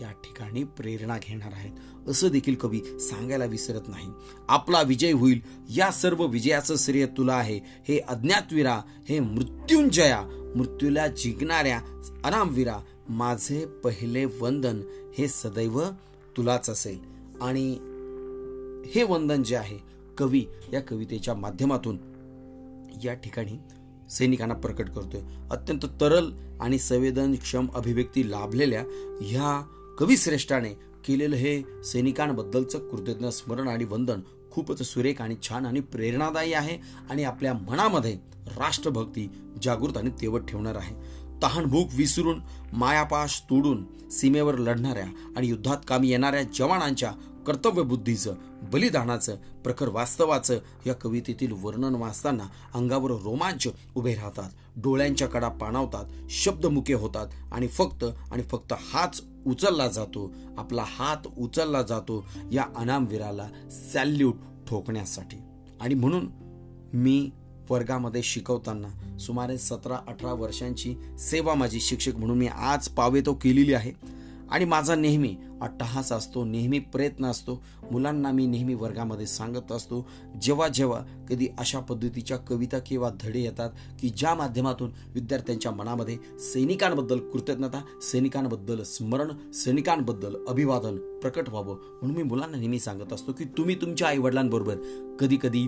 या 0.00 0.12
ठिकाणी 0.12 0.64
प्रेरणा 0.64 1.18
घेणार 1.18 1.52
आहेत. 1.52 1.72
असं 2.08 2.28
देखील 2.28 2.54
कवी 2.54 2.80
सांगायला 3.00 3.44
विसरत 3.44 3.88
नाही. 3.88 4.08
आपला 4.48 4.82
विजय 4.82 5.12
होईल. 5.12 5.40
या 5.68 5.90
सर्व 5.90 6.26
विजयाचं 6.26 6.76
श्रेय 6.76 7.06
तुला 7.06 7.34
आहे. 7.34 7.56
हे 7.88 7.98
अज्ञातवीरा 7.98 8.80
हे 9.08 9.20
मृत्युंजया 9.20 10.41
मृत्यूला 10.56 11.06
जिंकणाऱ्या 11.06 11.80
अनामवीरा 12.24 12.78
माझे 13.08 13.66
पहिले 13.66 14.24
वंदन 14.24 14.80
हे 15.18 15.28
सदैव 15.28 15.82
तुलाच 16.36 16.70
असेल. 16.70 16.98
आणि 17.40 17.72
हे 18.86 19.02
वंदन 19.02 19.42
जे 19.42 19.56
आहे 19.56 19.78
कवी 20.18 20.44
या 20.72 20.80
कवितेच्या 20.80 21.34
माध्यमातून 21.34 21.98
या 23.04 23.14
ठिकाणी 23.14 23.58
सैनिकांना 24.10 24.54
प्रकट 24.54 24.88
करतोय. 24.88 25.20
अत्यंत 25.50 25.86
तरल 26.00 26.32
आणि 26.60 26.78
संवेदनक्षम 26.78 27.66
अभिव्यक्ती 27.74 28.30
लाभलेल्या 28.30 28.84
ह्या 29.22 29.66
कविश्रेष्ठाने 29.98 30.68
केलेलं 31.06 31.36
हे 31.36 31.62
सैनिकांबद्दलचं 31.84 32.88
कृतज्ञ 32.88 33.28
स्मरण 33.28 33.68
आणि 33.68 33.84
वंदन 33.84 34.20
खूपच 34.52 34.82
सुरेख 34.82 35.20
आणि 35.20 35.36
छान 35.42 35.66
आणि 35.66 35.80
प्रेरणादायी 35.80 36.52
आहे 36.52 36.78
आणि 37.10 37.24
आपल्या 37.24 37.54
मनामध्ये 37.54 38.18
राष्ट्रभक्ती 38.46 39.28
जागृत 39.62 39.96
आणि 39.96 40.10
तेवत 40.20 40.40
ठेवणार 40.40 40.74
आहे. 40.74 40.94
तहानभूक 41.42 41.88
विसरून 41.92 42.40
मायापाश 42.72 43.42
तोडून 43.50 44.08
सीमेवर 44.08 44.58
लढणाऱ्या 44.58 45.06
आणि 45.36 45.46
युद्धात 45.46 45.76
कामी 45.88 46.08
येणाऱ्या 46.08 46.42
जवानांच्या 46.42 47.12
कर्तव्य 47.46 47.82
बुद्धीचं 47.82 48.34
बलिदानाचं 48.62 49.36
प्रखर 49.64 49.88
वास्तवाचं 49.88 50.58
या 50.86 50.94
कवितेतील 50.94 51.52
वर्णन 51.52 51.94
वाचताना 51.94 52.44
अंगावर 52.74 53.10
रोमांच 53.10 53.68
उभे 53.94 54.14
राहतात. 54.14 54.50
डोळ्यांच्या 54.76 55.28
कडा 55.28 55.48
पाणावतात 55.48 56.04
शब्दमुखे 56.30 56.94
होतात 56.94 57.26
आणि 57.52 57.68
फक्त 57.68 58.04
आणि 58.32 58.42
फक्त 58.42 58.72
हाच 58.72 59.22
उचलला 59.46 59.88
जातो. 59.88 60.32
आपला 60.58 60.84
हात 60.86 61.26
उचलला 61.38 61.82
जातो 61.82 62.24
या 62.52 62.64
अनामवीराला 62.76 63.48
सॅल्यूट 63.92 64.34
ठोकण्यासाठी. 64.68 65.36
आणि 65.80 65.94
म्हणून 65.94 66.28
मी 66.94 67.30
वर्गामध्ये 67.70 68.22
शिकवताना 68.22 69.18
सुमारे 69.18 69.58
सतरा 69.58 69.96
अठरा 70.08 70.32
वर्षांची 70.32 70.96
सेवा 71.18 71.54
माझी 71.54 71.80
शिक्षक 71.80 72.16
म्हणून 72.16 72.38
मी 72.38 72.46
आज 72.46 72.88
पावे 72.88 73.20
तो 73.20 73.34
केलेली 73.34 73.74
आहे. 73.74 73.92
आणि 74.50 74.64
माझा 74.64 74.94
नेहमी 74.94 75.36
अट्टहास 75.62 76.12
असतो 76.12 76.44
नेहमी 76.44 76.78
प्रयत्न 76.78 77.26
असतो. 77.26 77.62
मुलांना 77.92 78.30
मी 78.32 78.46
नेहमी 78.46 78.74
वर्गामध्ये 78.74 79.26
सांगत 79.26 79.72
असतो 79.72 80.08
जेव्हा 80.42 80.68
जेव्हा 80.68 81.00
कधी 81.28 81.48
अशा 81.58 81.80
पद्धतीच्या 81.80 82.36
कविता 82.36 82.78
किंवा 82.78 83.10
धडे 83.20 83.40
येतात 83.40 83.70
की 84.00 84.08
ज्या 84.08 84.34
माध्यमातून 84.34 84.92
विद्यार्थ्यांच्या 85.14 85.72
मनामध्ये 85.72 86.16
सैनिकांबद्दल 86.52 87.18
कृतज्ञता 87.18 87.82
सैनिकांबद्दल 88.02 88.82
स्मरण 88.82 89.52
सैनिकांबद्दल 89.52 90.36
अभिवादन 90.48 90.96
प्रकट 91.22 91.48
व्हावं. 91.48 91.74
म्हणून 91.74 92.16
मी 92.16 92.22
मुलांना 92.22 92.58
नेहमी 92.58 92.78
सांगत 92.78 93.12
असतो 93.12 93.32
की 93.32 93.44
तुम्ही 93.44 93.74
तुमच्या 93.74 94.08
आईवडिलांबरोबर 94.08 94.76
कधी 95.20 95.38
कधी 95.42 95.66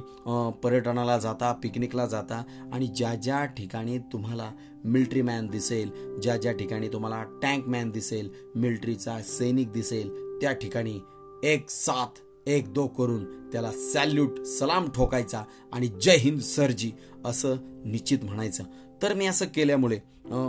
पर्यटनाला 0.62 1.18
जाता 1.18 1.52
पिकनिकला 1.52 2.07
जाता 2.07 2.42
आणि 2.72 2.87
ज्या 2.87 3.14
ज्या 3.14 3.44
ठिकाणी 3.44 3.98
तुम्हाला 3.98 4.50
मिल्ट्री 4.85 5.22
मॅन 5.22 5.46
दिसेल 5.46 5.90
ज्या 6.22 6.37
ज्या 6.37 6.52
ठिकाणी 6.52 6.88
तुम्हाला 6.88 7.22
टँक 7.42 7.68
मॅन 7.68 7.90
दिसेल 7.90 8.28
मिल्ट्रीचा 8.57 9.18
सैनिक 9.22 9.72
दिसेल 9.72 9.84
त्या 9.92 10.53
ठिकाणी 10.53 11.01
एक 11.42 11.70
सात 11.70 12.18
एक 12.47 12.73
दो 12.73 12.87
करून 12.87 13.25
त्याला 13.53 13.73
सॅल्यूट 13.73 14.42
सलाम 14.42 14.88
ठोकायचा 14.90 15.42
आणि 15.73 15.87
जय 16.03 16.16
हिंद 16.16 16.40
सरजी 16.40 16.92
असं 17.25 17.57
निश्चित 17.85 18.18
म्हणायचं. 18.23 18.64
तर 19.03 19.14
मी 19.14 19.27
असं 19.27 19.47
केल्यामुळे 19.47 19.99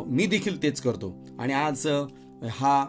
मी 0.08 0.26
देखील 0.26 0.62
तेच 0.64 0.82
करतो. 0.82 1.14
आणि 1.40 1.54
आज 1.54 1.88
हा 2.50 2.86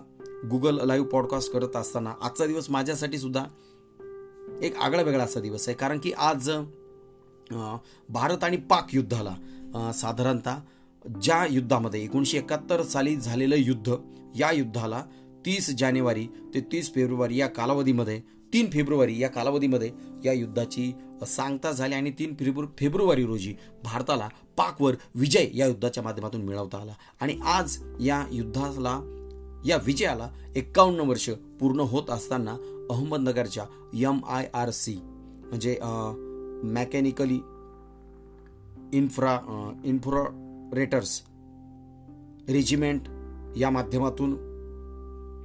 गुगल 0.51 0.81
लाईव्ह 0.85 1.07
पॉडकास्ट 1.07 1.53
करत 1.53 1.77
असताना 1.77 2.13
आजचा 2.21 2.47
दिवस 2.47 2.71
माझ्यासाठी 2.71 3.19
सुद्धा 3.19 3.45
एक 4.63 4.77
आगळा 4.77 5.03
वेगळा 5.03 5.25
असा 5.25 5.41
दिवस 5.41 5.69
आहे. 5.69 5.77
कारण 5.77 5.99
की 5.99 6.13
आज 6.13 6.51
भारत 8.09 8.45
आणि 8.45 8.57
पाक 8.57 8.95
युद्धाला 8.95 9.93
साधारणतः 9.95 10.57
ज्या 11.23 11.45
युद्धामध्ये 11.51 12.03
एकोणीशे 12.05 12.39
एकाहत्तर 12.39 12.83
साली 12.83 13.17
झालेलं 13.17 13.57
युद्ध 13.59 13.95
या 14.39 14.51
युद्धाला 14.53 15.03
तीस 15.47 15.71
जानेवारी 15.71 16.27
ते 16.55 16.61
तीस 16.61 16.95
फेब्रुवारी 16.95 17.37
या 17.37 17.47
कालावधीमध्ये 17.47 18.21
तीन 18.53 18.71
फेब्रुवारी 18.71 19.23
या 19.23 19.29
कालावधीमध्ये 19.29 19.91
या 20.25 20.33
युद्धाची 20.33 20.93
सांगता 21.27 21.73
झाली 21.73 21.95
आणि 21.95 22.11
तीन 22.11 22.35
फेब्रु 22.35 22.67
फेब्रुवारी 22.79 23.25
रोजी 23.25 23.55
भारताला 23.85 24.29
पाकवर 24.57 24.95
विजय 25.15 25.49
या 25.55 25.67
युद्धाच्या 25.67 26.03
माध्यमातून 26.03 26.43
मिळवता 26.43 26.79
आला. 26.79 26.93
आणि 27.21 27.39
आज 27.45 27.79
या 28.01 28.27
युद्धाला 28.31 29.01
या 29.67 29.77
विजयाला 29.77 30.29
एक्कावन्न 30.57 31.01
वर्ष 31.01 31.31
पूर्ण 31.31 31.81
होत 31.81 32.11
असताना 32.11 32.57
अहमदनगरच्या 32.91 33.65
एम 33.95 34.21
आय 34.29 34.47
आर 34.55 34.71
सी 34.71 34.95
म्हणजे 34.95 35.79
मॅकॅनिकली 36.65 37.41
इन्फ्रा 38.99 39.39
इन्फ्रोरेटर्स 39.85 41.23
रेजिमेंट 42.49 43.01
या 43.57 43.71
माध्यमातून 43.71 44.46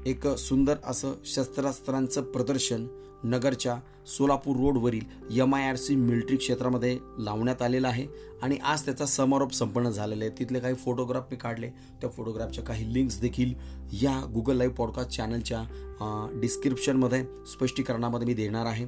एक 0.05 0.27
सुंदर 0.27 0.75
असं 0.85 1.11
शस्त्रास्त्रांचं 1.25 2.21
प्रदर्शन 2.21 2.87
नगरच्या 3.23 3.79
सोलापूर 4.07 4.55
रोडवरील 4.55 5.39
M 5.39 5.55
I 5.55 5.63
R 5.63 5.75
C 5.75 5.95
military 5.95 6.37
क्षेत्रामध्ये 6.37 6.97
लावण्यात 7.19 7.61
आलेलं 7.61 7.87
आहे. 7.87 8.07
आणि 8.41 8.57
आज 8.63 8.85
त्याचा 8.85 9.05
समारोप 9.05 9.53
संपन्न 9.53 9.89
झालेला 9.89 10.25
आहे. 10.25 10.39
तिथले 10.39 10.59
काही 10.59 10.73
फोटोग्राफ 10.73 11.23
मी 11.31 11.37
काढले. 11.37 11.69
त्या 11.69 12.09
फोटोग्राफच्या 12.09 12.63
काही 12.63 12.93
लिंक्स 12.93 13.21
देखील 13.21 13.53
या 13.91 14.31
गुगल 14.33 14.57
लाईव्ह 14.57 14.75
पॉडकास्ट 14.75 15.11
चॅनलच्या 15.11 16.29
डिस्क्रिप्शनमध्ये 16.41 17.23
स्पष्टीकरणामध्ये 17.45 18.27
मी 18.27 18.33
देणार 18.33 18.65
आहे. 18.65 18.85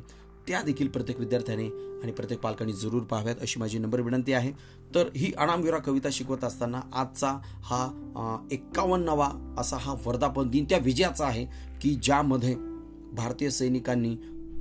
त्या 0.48 0.62
देखील 0.62 0.88
प्रत्येक 0.88 1.20
विद्यार्थ्याने 1.20 1.68
आणि 2.04 2.12
प्रत्येक 2.12 2.40
पालकांनी 2.40 2.74
जरूर 2.74 3.04
पाहाव्यात 3.04 3.36
अशी 3.42 3.60
माझी 3.60 3.78
नंबर 3.78 4.02
विनंती 4.02 4.34
आहे. 4.34 4.52
तर 4.96 5.10
ही 5.16 5.32
अनामविरा 5.38 5.78
कविता 5.78 6.10
शिकवत 6.12 6.44
असताना 6.44 6.82
आजचा 6.94 7.30
हा 7.44 8.48
एक्कावन्नावा 8.52 9.30
असा 9.58 9.78
हा 9.78 9.96
वर्धापन 10.06 10.50
दिन 10.50 10.66
त्या 10.70 10.78
विजयाचा 10.78 11.26
आहे 11.26 11.46
की 11.82 11.94
ज्यामध्ये 11.96 12.56
भारतीय 13.14 13.50
सैनिकांनी 13.50 14.16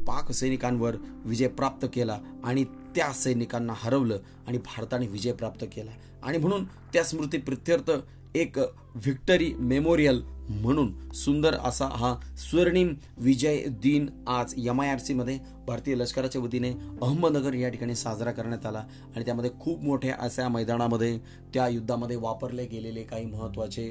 पाक 0.06 0.32
सैनिकांवर 0.32 0.96
विजय 1.24 1.48
प्राप्त 1.48 1.86
केला 1.92 2.18
आणि 2.44 2.64
त्या 2.64 3.12
सैनिकांना 3.12 3.72
हरवलं 3.76 4.18
आणि 4.46 4.58
भारताने 4.58 5.06
विजय 5.06 5.32
प्राप्त 5.32 5.64
केला. 5.72 5.90
आणि 6.22 6.38
म्हणून 6.38 6.64
त्या 6.64 7.04
स्मृती 7.04 7.38
प्रित्यर्थ 7.38 7.90
एक 8.34 8.58
व्हिक्टरी 8.58 9.52
मेमोरियल 9.58 10.20
म्हणून 10.50 10.92
सुंदर 11.14 11.54
असा 11.54 11.86
हा 11.92 12.14
स्वर्णिम 12.38 12.92
विजय 13.16 13.62
दिन 13.82 14.06
आज 14.28 14.54
एम 14.68 14.80
आय 14.80 14.88
आर 14.88 14.98
सीमध्ये 14.98 15.38
भारतीय 15.66 15.94
लष्कराच्या 15.94 16.42
वतीने 16.42 16.70
अहमदनगर 17.02 17.54
या 17.54 17.68
ठिकाणी 17.68 17.94
साजरा 17.94 18.32
करण्यात 18.32 18.66
आला 18.66 18.84
आणि 19.16 19.24
त्यामध्ये 19.24 19.50
खूप 19.60 19.84
मोठ्या 19.84 20.14
अशा 20.18 20.48
मैदानामध्ये 20.48 21.18
त्या 21.54 21.68
युद्धामध्ये 21.68 22.16
वापरले 22.16 22.66
गेलेले 22.66 23.02
काही 23.02 23.26
महत्त्वाचे 23.26 23.90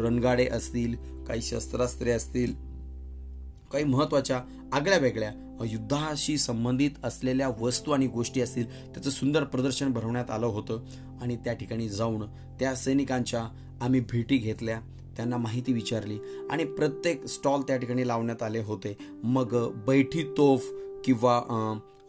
रणगाडे 0.00 0.46
असतील 0.46 0.94
काही 1.24 1.42
शस्त्रास्त्रे 1.42 2.10
असतील 2.12 2.54
काही 3.72 3.84
महत्त्वाच्या 3.84 4.42
आगळ्या 4.72 4.98
वेगळ्या 4.98 5.32
युद्धाशी 5.64 6.38
संबंधित 6.38 6.90
असलेल्या 7.04 7.48
वस्तू 7.60 7.90
आणि 7.90 8.06
गोष्टी 8.06 8.40
असतील 8.40 8.94
त्याचं 8.94 9.10
सुंदर 9.10 9.44
प्रदर्शन 9.44 9.92
भरवण्यात 9.92 10.30
आलं 10.30 10.46
होतं. 10.46 10.84
आणि 11.22 11.36
त्या 11.36 11.52
ठिकाणी 11.52 11.88
जाऊन 11.88 12.22
त्या 12.58 12.74
सैनिकांच्या 12.74 13.42
आम्ही 13.80 14.00
भेटी 14.00 14.36
घेतल्या 14.36 14.80
त्यांना 15.16 15.36
माहिती 15.36 15.72
विचारली 15.72 16.18
आणि 16.50 16.64
प्रत्येक 16.64 17.26
स्टॉल 17.26 17.60
त्या 17.60 17.76
ठिकाणी 17.76 18.06
लावण्यात 18.08 18.42
आले 18.42 18.58
होते. 18.58 18.96
मग 19.24 19.56
बैठी 19.86 20.22
तोफ 20.36 20.70
किंवा 21.04 21.36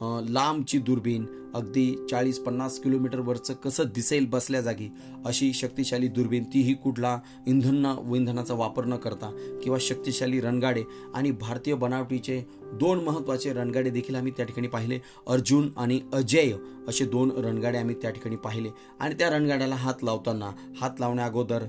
लांबची 0.01 0.77
दुर्बीण 0.77 1.25
अगदी 1.53 2.05
चाळीस 2.11 2.39
पन्नास 2.39 2.79
किलोमीटरवरचं 2.79 3.53
कसं 3.53 3.83
दिसेल 3.95 4.25
बसल्या 4.25 4.61
जागी 4.61 4.89
अशी 5.25 5.53
शक्तिशाली 5.53 6.07
दुर्बीण 6.07 6.43
तीही 6.43 6.73
कुठला 6.73 7.19
इंधन 7.47 7.85
इंधनाचा 8.15 8.53
वापर 8.53 8.85
न 8.85 8.95
करता 8.95 9.59
किंवा 9.63 9.77
शक्तिशाली 9.81 10.41
रणगाडे 10.41 10.83
आणि 11.13 11.31
भारतीय 11.31 11.73
बनावटीचे 11.73 12.45
दोन 12.73 13.03
महत्त्वाचे 13.03 13.53
रणगाडे 13.53 13.89
देखील 13.89 14.15
आम्ही 14.15 14.31
त्या 14.37 14.45
ठिकाणी 14.45 14.67
पाहिले 14.67 14.99
अर्जुन 15.27 15.69
आणि 15.77 15.99
अजय 16.13 16.53
असे 16.87 17.05
दोन 17.05 17.31
रणगाडे 17.31 17.77
आम्ही 17.77 17.95
त्या 18.01 18.11
ठिकाणी 18.11 18.35
पाहिले. 18.35 18.69
आणि 18.99 19.15
त्या 19.15 19.29
रणगाड्याला 19.29 19.75
हात 19.75 20.03
लावताना 20.03 20.51
हात 20.81 20.89
लावण्या 20.99 21.25
अगोदर 21.25 21.63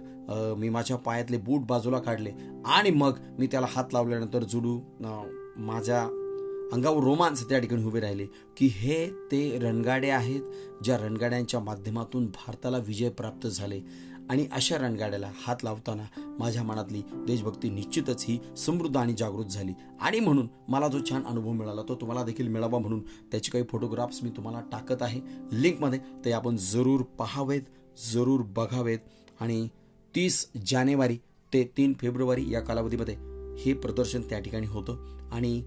मी 0.58 0.68
माझ्या 0.68 0.96
पायातले 0.96 1.36
बूट 1.36 1.60
बाजूला 1.60 1.98
काढले 1.98 2.30
आणि 2.66 2.90
मग 2.90 3.12
मी 3.38 3.46
त्याला 3.46 3.66
हात 3.70 3.84
लावल्यानंतर 3.92 4.44
जुडू 4.44 4.80
माझ्या 5.56 6.26
अंगावर 6.72 7.02
रोमांच 7.02 7.48
त्या 7.48 7.58
ठिकाणी 7.58 7.84
उभे 7.84 8.00
राहिले 8.00 8.26
की 8.56 8.66
हे 8.66 9.10
ते 9.10 9.58
रणगाडे 9.58 10.08
आहेत 10.08 10.40
ज्या 10.84 10.96
रणगाड्यांच्या 10.96 11.60
माध्यमातून 11.60 12.26
भारताला 12.26 12.78
विजय 12.78 13.08
प्राप्त 13.08 13.46
झाले. 13.46 13.80
आणि 14.30 14.46
अशा 14.52 14.78
रणगाड्याला 14.78 15.30
हात 15.46 15.56
लावताना 15.64 16.34
माझ्या 16.38 16.62
मनातली 16.62 17.02
देशभक्ती 17.12 17.70
निश्चितच 17.70 18.24
ही 18.28 18.38
समृद्ध 18.56 18.96
आणि 18.96 19.14
जागृत 19.18 19.44
झाली. 19.44 19.72
आणि 20.00 20.20
म्हणून 20.20 20.48
मला 20.68 20.88
जो 20.88 20.98
छान 21.10 21.24
अनुभव 21.24 21.52
मिळाला 21.52 21.82
तो 21.82 21.94
तुम्हाला 21.94 22.24
देखील 22.24 22.48
मिळावा 22.48 22.78
म्हणून 22.78 23.00
त्याचे 23.00 23.50
काही 23.50 23.64
फोटोग्राफ्स 23.64 24.22
मी 24.22 24.30
तुम्हाला 24.30 24.60
टाकत 24.60 25.02
आहे. 25.02 25.20
लिंकमध्ये 25.52 25.98
ते 26.24 26.32
आपण 26.32 26.56
जरूर 26.56 27.00
पाहावेत 27.00 27.62
जरूर 28.12 28.40
बघावेत. 28.40 28.98
आणि 29.40 29.68
तीस 30.14 30.50
जानेवारी 30.66 31.16
ते 31.52 31.72
तीन 31.76 31.92
फेब्रुवारी 32.00 32.50
या 32.50 32.60
कालावधीमध्ये 32.60 33.14
हे 33.58 33.72
प्रदर्शन 33.72 34.22
त्या 34.22 34.38
ठिकाणी 34.38 34.66
होतं. 34.66 35.18
आणि 35.32 35.62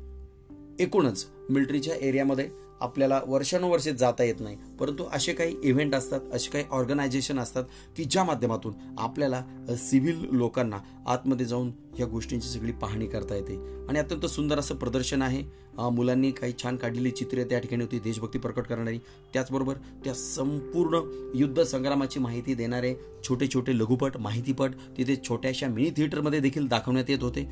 एकूणच 0.79 1.25
मिलिटरीच्या 1.49 1.95
एरियामध्ये 1.95 2.49
आपल्याला 2.81 3.19
वर्षानुवर्षे 3.27 3.91
जाता 3.93 4.23
येत 4.23 4.39
नाही. 4.39 4.57
परंतु 4.79 5.03
असे 5.13 5.33
काही 5.33 5.55
इव्हेंट 5.63 5.95
असतात 5.95 6.21
असे 6.33 6.49
काही 6.49 6.65
ऑर्गनायझेशन 6.71 7.39
असतात 7.39 7.63
की 7.97 8.03
ज्या 8.03 8.23
माध्यमातून 8.23 8.73
आपल्याला 8.97 9.43
सिव्हिल 9.77 10.25
लोकांना 10.31 10.77
आतमध्ये 11.07 11.45
जाऊन 11.45 11.71
या 11.99 12.05
गोष्टींची 12.05 12.47
सगळी 12.47 12.71
पाहणी 12.71 13.07
करता 13.07 13.35
येते. 13.35 13.55
आणि 13.89 13.99
अत्यंत 13.99 14.25
सुंदर 14.25 14.59
असं 14.59 14.75
प्रदर्शन 14.75 15.21
आहे. 15.21 15.43
मुलांनी 15.91 16.31
काही 16.31 16.53
छान 16.63 16.75
काढलेली 16.75 17.11
चित्रे 17.11 17.43
त्या 17.43 17.59
ठिकाणी 17.59 17.83
होती 17.83 17.99
देशभक्ती 17.99 18.39
प्रकट 18.39 18.63
करणारी. 18.63 18.97
त्याचबरोबर 19.33 19.73
त्या 20.03 20.13
संपूर्ण 20.13 20.99
युद्ध 21.35 21.63
संग्रामाची 21.63 22.19
माहिती 22.19 22.53
देणारे 22.53 22.95
छोटे 23.23 23.47
छोटे 23.47 23.77
लघुपट 23.77 24.17
माहितीपट 24.17 24.71
तिथे 24.97 25.15
छोट्याशा 25.15 25.67
मिनी 25.67 25.89
थिएटरमध्ये 25.89 26.39
देखील 26.39 26.67
दाखवण्यात 26.67 27.09
येत 27.09 27.23
होते. 27.23 27.47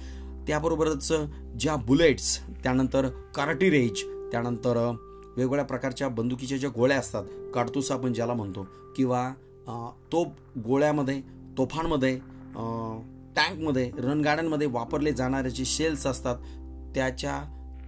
त्याबरोबरच 0.47 1.11
ज्या 1.59 1.75
बुलेट्स 1.75 2.37
त्यानंतर 2.63 3.07
कार्टिरेज 3.35 4.03
त्यानंतर 4.31 4.77
वेगवेगळ्या 5.37 5.65
प्रकारच्या 5.65 6.07
बंदुकीच्या 6.07 6.57
ज्या 6.57 6.69
गोळ्या 6.69 6.97
असतात 6.97 7.23
काडतूस 7.53 7.91
आपण 7.91 8.13
ज्याला 8.13 8.33
म्हणतो 8.33 8.67
किंवा 8.95 9.29
तोप 10.11 10.33
गोळ्यामध्ये 10.65 11.21
तोफांमध्ये 11.57 12.15
टँकमध्ये 13.35 13.91
रणगाड्यांमध्ये 13.97 14.67
वापरले 14.67 15.11
जाणारे 15.11 15.49
जे 15.49 15.65
शेल्स 15.65 16.05
असतात 16.07 16.35
त्याच्या 16.95 17.41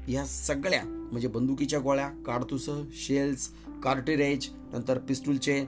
या 0.09 0.25
सगळ्या 0.25 0.83
म्हणजे 0.85 1.27
बंदुकीच्या 1.27 1.79
गोळ्या 1.79 2.07
काडतूस 2.25 2.69
शेल्स 2.93 3.49
कार्टिरेज 3.83 4.47
नंतर 4.73 4.97
पिस्टूलचे 4.97 5.63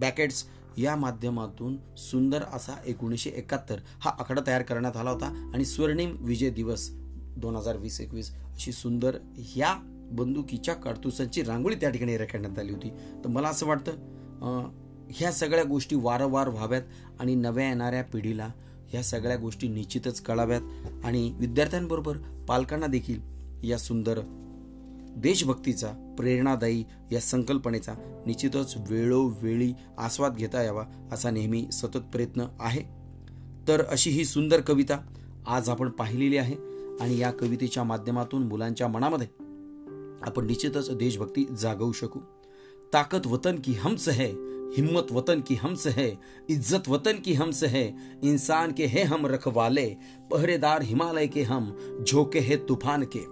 बॅकेट्स 0.00 0.44
या 0.78 0.96
माध्यमातून 0.96 1.76
सुंदर 1.96 2.42
असा 2.52 2.74
एकोणीसशे 2.86 3.30
एकाहत्तर 3.30 3.80
हा 4.00 4.10
आकडा 4.10 4.40
तयार 4.46 4.62
करण्यात 4.62 4.96
आला 4.96 5.10
होता. 5.10 5.26
आणि 5.54 5.64
स्वर्णिम 5.64 6.16
विजय 6.20 6.50
दिवस 6.50 6.88
दोन 7.36 7.56
हजार 7.56 7.76
वीस 7.76 8.00
एकवीस 8.00 8.30
अशी 8.34 8.72
सुंदर 8.72 9.16
ह्या 9.38 9.74
बंदुकीच्या 10.12 10.74
कारतुसांची 10.74 11.42
रांगोळी 11.42 11.74
त्या 11.74 11.90
ठिकाणी 11.90 12.16
रेखाटण्यात 12.18 12.58
आली 12.58 12.72
होती. 12.72 12.90
तर 13.24 13.28
मला 13.28 13.48
असं 13.48 13.66
वाटतं 13.66 14.68
ह्या 15.10 15.32
सगळ्या 15.32 15.64
गोष्टी 15.64 15.96
वारंवार 15.96 16.48
व्हाव्यात 16.48 16.82
आणि 17.20 17.34
नव्या 17.34 17.68
येणाऱ्या 17.68 18.02
पिढीला 18.04 18.48
ह्या 18.88 19.02
सगळ्या 19.02 19.36
गोष्टी 19.36 19.68
निश्चितच 19.68 20.20
कळाव्यात. 20.20 20.60
आणि 21.04 21.30
विद्यार्थ्यांबरोबर 21.38 22.16
पालकांना 22.48 22.86
देखील 22.86 23.20
या 23.64 23.78
सुंदर 23.78 24.20
देशभक्तीचा 25.16 26.14
प्रेरणादायी 26.18 26.84
या 27.12 27.20
संकल्पनेचा 27.20 28.22
निश्चितच 28.26 28.74
वेळोवेळी 28.90 29.72
आस्वाद 29.98 30.36
घेता 30.36 30.62
यावा 30.62 30.84
असा 31.12 31.30
नेहमी 31.30 31.66
सतत 31.72 31.98
प्रयत्न 31.98 32.44
आहे. 32.60 32.82
तर 33.68 33.82
अशी 33.88 34.10
ही 34.10 34.24
सुंदर 34.24 34.60
कविता 34.60 35.14
आज 35.46 35.68
आपण 35.68 35.90
पाहिलेली 35.90 36.36
आहे 36.36 36.54
आणि 37.00 37.18
या 37.18 37.30
कवितेच्या 37.30 37.84
माध्यमातून 37.84 38.42
मुलांच्या 38.42 38.88
मनामध्ये 38.88 39.26
आपण 40.22 40.46
निश्चितच 40.46 40.96
देशभक्ती 40.96 41.44
जागवू 41.60 41.92
शकू. 41.92 42.20
ताकत 42.92 43.26
वतन 43.26 43.56
की 43.64 43.72
हमस 43.72 44.08
है 44.08 44.30
हिम्मत 44.76 45.12
वतन 45.12 45.40
की 45.40 45.54
हमस 45.54 45.86
है 45.86 46.10
इज्जत 46.48 46.88
वतन 46.88 47.16
की 47.24 47.32
हमस 47.32 47.64
है 47.64 47.86
इंसान 48.22 48.72
के 48.72 48.86
है 48.86 49.02
हम 49.02 49.26
रखवाले 49.26 49.94
पहरेदार 50.30 50.82
हिमालय 50.82 51.26
के 51.26 51.42
हम 51.42 51.70
झोंके 52.06 52.38
है 52.38 52.56
तूफान 52.56 53.04
के। 53.04 53.26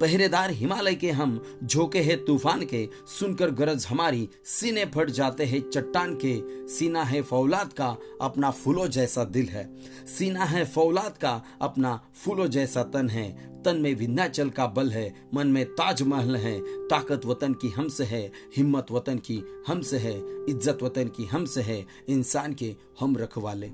पहरेदार 0.00 0.50
हिमालय 0.50 0.94
के 0.94 1.10
हम 1.10 1.58
झोंके 1.64 2.00
हैं 2.00 2.24
तूफ़ान 2.24 2.64
के, 2.64 2.88
सुनकर 3.06 3.50
गरज 3.50 3.86
हमारी, 3.86 4.28
सीने 4.44 4.84
फट 4.84 5.10
जाते 5.10 5.44
हैं 5.44 5.70
चट्टान 5.70 6.14
के। 6.24 6.40
सीना 6.68 7.02
है 7.02 7.22
फौलाद 7.22 7.72
का 7.72 7.96
अपना 8.20 8.50
फूलो 8.50 8.86
जैसा 8.88 9.24
दिल 9.24 9.46
है। 9.46 9.76
सीना 10.06 10.44
है 10.44 10.64
फौलाद 10.64 11.16
का 11.16 11.42
अपना 11.62 12.00
फूलो 12.24 12.46
जैसा 12.46 12.82
तन 12.82 13.08
है। 13.08 13.48
तन 13.62 13.76
में 13.76 13.94
विंध्याचल 13.94 14.50
का 14.50 14.66
बल 14.66 14.90
है, 14.90 15.14
मन 15.34 15.46
में 15.46 15.64
ताजमहल 15.66 16.36
है। 16.36 16.60
ताकत 16.88 17.26
वतन 17.26 17.52
की 17.52 17.68
हमसे 17.68 18.04
है, 18.04 18.32
हिम्मत 18.56 18.86
वतन 18.90 19.18
की 19.18 19.42
हमसे 19.68 19.98
है, 19.98 20.16
इज़्ज़त 20.48 20.78
वतन 20.82 21.08
की 21.08 21.24
हमसे 21.24 21.60
है, 21.60 21.86
इंसान 22.08 22.54
के 22.54 22.76
हम 23.00 23.16
रखवाले। 23.16 23.66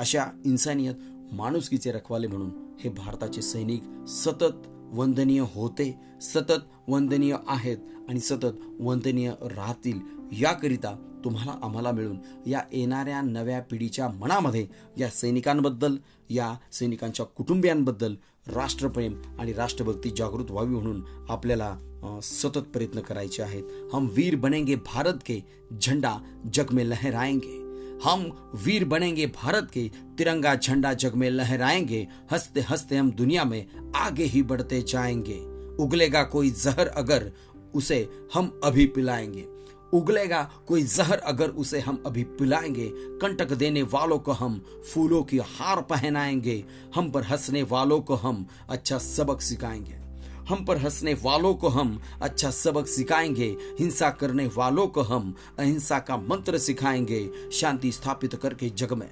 अशा 0.00 0.32
इंसानियत 0.46 0.46
इन्सानियत 0.46 1.32
माणुसकीचे 1.32 1.90
रखवाले 1.90 2.28
म्हणून 2.28 2.76
हे 2.84 2.90
भारताचे 2.90 3.42
सैनिक 3.42 3.82
सतत 4.08 4.62
वंदनीय 4.96 5.40
होते 5.54 5.94
सतत 6.22 6.88
वंदनीय 6.88 7.36
आहेत 7.48 7.78
आणि 8.08 8.20
सतत 8.20 8.56
वंदनीय 8.80 9.32
राहतील. 9.42 10.00
याकरिता 10.32 10.94
तुम्हाला 11.24 11.54
आम्हाला 11.62 11.90
मिळून 11.92 12.16
या 12.46 12.60
येणाऱ्या 12.72 13.20
नव्या 13.20 13.60
पिढीच्या 13.60 14.08
मनामध्ये 14.08 14.66
या 14.98 15.08
सैनिकांबद्दल 15.08 15.96
या 16.30 16.54
सैनिकांच्या 16.72 17.26
कुटुंबियांबद्दल 17.26 18.14
राष्ट्रप्रेम 18.46 19.20
आणि 19.38 19.52
राष्ट्रभक्ती 19.52 20.10
जागृत 20.10 20.50
व्हावी 20.50 20.74
म्हणून 20.74 21.02
आपल्याला 21.28 21.76
सतत 22.22 22.58
प्रयत्न 22.58 23.00
करायचे 23.00 23.42
आहेत. 23.42 23.62
हम 23.92 24.08
वीर 24.12 24.36
बनेंगे 24.36 24.74
भारत 24.74 25.14
के 25.14 25.44
झंडा 25.82 26.16
जग 26.54 26.72
में 26.72 26.86
लहराएंगे. 26.86 27.65
हम 28.04 28.52
वीर 28.64 28.84
बनेंगे 28.84 29.26
भारत 29.26 29.70
के, 29.70 29.90
तिरंगा 30.18 30.54
झंडा 30.54 30.92
जग 30.92 31.14
में 31.14 31.30
लहराएँगे, 31.30 32.08
हँसते 32.32 32.60
हँसते 32.60 32.96
हम 32.96 33.10
दुनिया 33.10 33.44
में 33.44 33.92
आगे 33.96 34.24
ही 34.24 34.42
बढ़ते 34.42 34.82
जाएँगे। 34.82 35.38
उगलेगा 35.82 36.22
कोई 36.22 36.50
जहर 36.50 36.86
अगर 36.86 37.32
उसे 37.74 38.08
हम 38.34 38.60
अभी 38.64 38.86
पिलाएँगे। 38.86 39.44
उगलेगा 39.92 40.50
कोई 40.66 40.82
जहर 40.82 41.18
अगर 41.18 41.48
उसे 41.48 41.80
हम 41.80 42.02
अभी 42.06 42.24
पिलाएँगे। 42.24 42.90
कंटक 42.94 43.52
देने 43.52 43.82
वालों 43.82 44.18
को 44.18 44.32
हम 44.32 44.64
फूलों 44.94 45.22
की 45.22 45.38
हार 45.38 45.82
पहनाएँगे। 45.82 46.64
हम 46.94 47.10
पर 47.10 47.22
हंसने 47.22 47.62
वालों 47.62 48.00
को 48.00 48.14
हम 48.14 48.46
अच्छा 48.68 48.98
सबक 48.98 49.40
सिखाएँगे। 49.40 50.05
हम 50.48 50.64
पर 50.64 50.78
हंसने 50.78 51.14
वालों 51.14 51.54
को 51.54 51.68
हम 51.68 52.00
अच्छा 52.22 52.50
सबक 52.50 52.86
सिखाएँगे, 52.86 53.56
हिंसा 53.80 54.10
करने 54.10 54.46
वालों 54.46 54.86
को 54.86 55.02
हम 55.02 55.34
अहिंसा 55.58 55.98
का 55.98 56.16
मंत्र 56.16 56.58
सिखाएँगे, 56.58 57.50
शांति 57.52 57.92
स्थापित 57.92 58.34
करके 58.34 58.70
जग 58.70 58.92
में। 58.92 59.10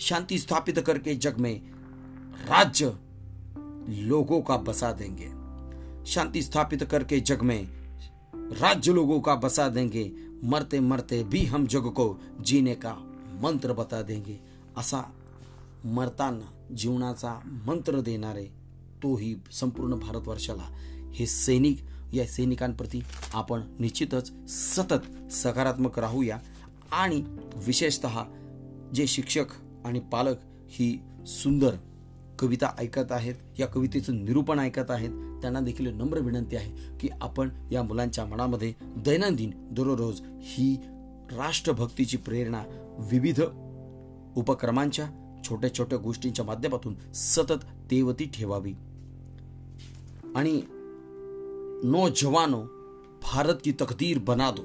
शांति 0.00 0.38
स्थापित 0.38 0.78
करके 0.78 1.14
जग 1.14 1.36
में 1.38 1.60
राज्य 2.48 2.96
लोगों 3.88 4.42
का 4.42 4.56
बसा 4.56 4.92
देंगे। 4.92 5.46
शांति 6.10 6.42
स्थापित 6.42 6.84
करके 6.84 7.20
जग 7.20 7.42
में 7.42 7.68
राज्य 8.36 8.92
लोगों 8.92 9.20
का 9.20 9.34
बसा 9.34 9.68
देंगे। 9.68 10.12
मरते 10.44 10.80
मरते 10.80 11.24
भी 11.24 11.44
हम 11.44 11.66
जग 11.66 11.84
को 11.84 12.20
जीने 12.40 12.74
का 12.74 12.92
मंत्र 13.42 13.72
बता 13.72 14.02
देंगे। 14.02 14.40
असा 14.78 15.12
मरताना 15.86 16.52
जीवनाचा 16.72 17.42
मंत्र 17.46 18.00
देणारे 18.00 18.50
तोही 19.02 19.34
संपूर्ण 19.52 19.94
भारतवर्षाला 19.94 20.76
हे 21.14 21.26
सैनिक 21.26 21.78
या 22.14 22.26
सैनिकांप्रती 22.26 23.00
आपण 23.34 23.60
निश्चितच 23.78 24.32
सतत 24.48 25.32
सकारात्मक 25.32 25.98
राहूया. 25.98 26.38
आणि 26.92 27.24
विशेषत 27.66 28.06
जे 28.94 29.06
शिक्षक 29.06 29.44
आणि 29.84 30.00
पालक 30.00 30.36
ही 30.68 31.00
सुंदर 31.26 31.70
कविता 32.38 32.74
ऐकत 32.78 33.12
आहेत 33.12 33.34
या 33.58 33.66
कवितेचं 33.66 34.24
निरूपण 34.24 34.58
ऐकत 34.58 34.90
आहेत 34.90 35.10
त्यांना 35.10 35.60
देखील 35.60 35.96
नम्र 35.96 36.18
विनंती 36.18 36.56
आहे 36.56 36.98
की 37.00 37.08
आपण 37.20 37.48
या 37.72 37.82
मुलांच्या 37.82 38.24
मनामध्ये 38.24 38.74
दैनंदिन 38.82 39.50
दररोज 39.56 40.20
ही 40.24 40.76
राष्ट्रभक्तीची 41.36 42.16
प्रेरणा 42.16 42.62
विविध 42.98 43.40
उपक्रमांच्या 44.36 45.06
छोट्या 45.44 45.74
छोट्या 45.74 45.98
गोष्टींच्या 45.98 46.44
माध्यमातून 46.44 47.12
सतत 47.12 47.64
तेवती 47.90 48.26
ठेवावी. 48.26 48.74
आणि 50.36 50.62
नौजवानों 51.84 52.66
भारत 53.22 53.60
की 53.64 53.72
तकदीर 53.72 54.18
बना 54.18 54.50
दो. 54.50 54.62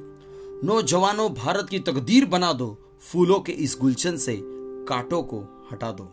नौजवानों 0.64 1.34
भारत 1.34 1.68
की 1.70 1.80
तकदीर 1.80 2.26
बना 2.26 2.54
दो. 2.54 2.78
फूलों 3.00 3.40
के 3.40 3.52
इस 3.52 3.78
गुलशन 3.82 4.18
से 4.18 4.42
कांटों 4.86 5.24
को 5.24 5.68
हटा 5.72 5.92
दो. 5.92 6.12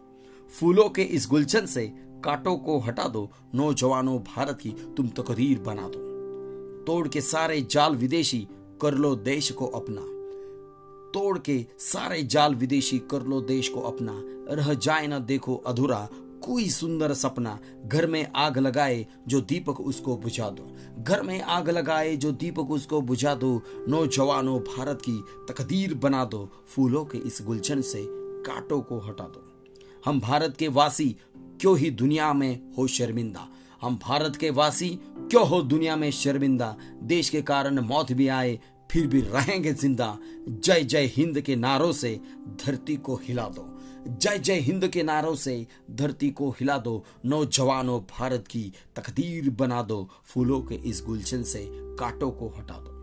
फूलों 0.61 0.88
के 0.88 1.03
इस 1.03 1.27
गुलशन 1.31 1.66
से 1.66 1.87
कांटों 2.25 2.57
को 2.57 2.79
हटा 2.79 3.09
दो. 3.09 3.31
नौजवानों 3.55 4.18
भारत 4.18 4.59
की 4.61 4.71
तुम 4.71 5.09
तकदीर 5.09 5.59
बना 5.59 5.88
दो. 5.88 6.09
तोड़ 6.85 7.09
के 7.09 7.21
सारे 7.21 7.61
जाल 7.71 7.94
विदेशी 7.94 8.49
कर 8.83 8.94
लो 8.94 9.16
देश 9.16 9.51
को 9.51 9.66
अपना. 9.66 10.17
तोड़ 11.14 11.38
के 11.38 11.66
सारे 11.79 12.23
जाल 12.23 12.55
विदेशी 12.55 12.99
कर 12.99 13.23
लो 13.23 13.40
देश 13.40 13.68
को 13.68 13.81
अपना। 13.81 14.12
रह 14.55 14.75
जाए 14.75 15.07
ना 15.07 15.18
देखो 15.18 15.57
अधूरा, 15.57 16.09
कोई 16.42 16.68
सुंदर 16.68 17.14
सपना। 17.14 17.59
घर 17.87 18.07
में 18.07 18.33
आग 18.37 18.59
लगाए 18.59 19.07
जो 19.29 19.40
दीपक 19.40 19.81
उसको 19.81 20.16
बुझा 20.16 20.51
दो। 20.51 20.77
घर 21.03 21.23
में 21.23 21.42
आग 21.42 21.71
लगाए 21.71 22.16
जो 22.16 22.33
दीपक 22.33 22.71
उसको 22.71 23.01
बुझा 23.01 23.35
दो। 23.35 23.62
नौजवानों 23.88 24.61
भारत 24.61 25.03
की 25.09 25.25
तकदीर 25.53 25.94
बना 25.94 26.25
दो। 26.25 26.53
फूलों 26.66 27.05
के 27.05 27.18
इस 27.18 27.42
गुलशन 27.47 27.81
से 27.81 28.05
कांटों 28.42 28.81
को 28.81 28.99
हटा 28.99 29.25
दो। 29.25 29.64
हम 30.05 30.21
भारत 30.21 30.57
के 30.57 30.68
वासी 30.68 31.16
क्यों 31.37 31.79
ही 31.79 31.90
दुनिया 31.90 32.33
में 32.33 32.75
हो 32.79 32.87
शर्मिंदा? 32.87 33.49
हम 33.83 33.97
भारत 33.97 34.37
के 34.37 34.51
वासी 34.51 34.88
क्यों 35.18 35.49
हो 35.49 35.62
दुनिया 35.62 35.97
में 35.97 36.11
शर्मिंदा? 36.11 36.77
देश 37.03 37.29
के 37.29 37.42
कारण 37.42 37.81
मौत 37.81 38.12
भी 38.12 38.29
आए 38.29 38.61
फिर 38.90 39.07
भी 39.07 39.20
रहेंगे 39.20 39.72
ज़िंदा। 39.72 40.18
जय 40.48 40.83
जय 40.83 41.07
हिंद 41.07 41.40
के 41.40 41.57
नारों 41.57 41.92
से 41.92 42.20
धरती 42.66 42.96
को 42.96 43.16
हिला 43.16 43.48
दो। 43.48 43.66
जय 44.09 44.38
जय 44.38 44.59
हिंद 44.59 44.88
के 44.88 45.03
नारों 45.03 45.35
से 45.35 45.66
धरती 45.90 46.31
को 46.31 46.51
हिला 46.51 46.79
दो। 46.79 47.05
नौजवानों 47.24 48.01
भारत 48.01 48.44
की 48.51 48.72
तकदीर 48.96 49.51
बना 49.51 49.83
दो। 49.83 50.09
फूलों 50.24 50.61
के 50.62 50.74
इस 50.74 51.03
गुलशन 51.07 51.42
से 51.42 51.64
कांटों 51.72 52.31
को 52.31 52.48
हटा 52.48 52.74
दो। 52.74 52.96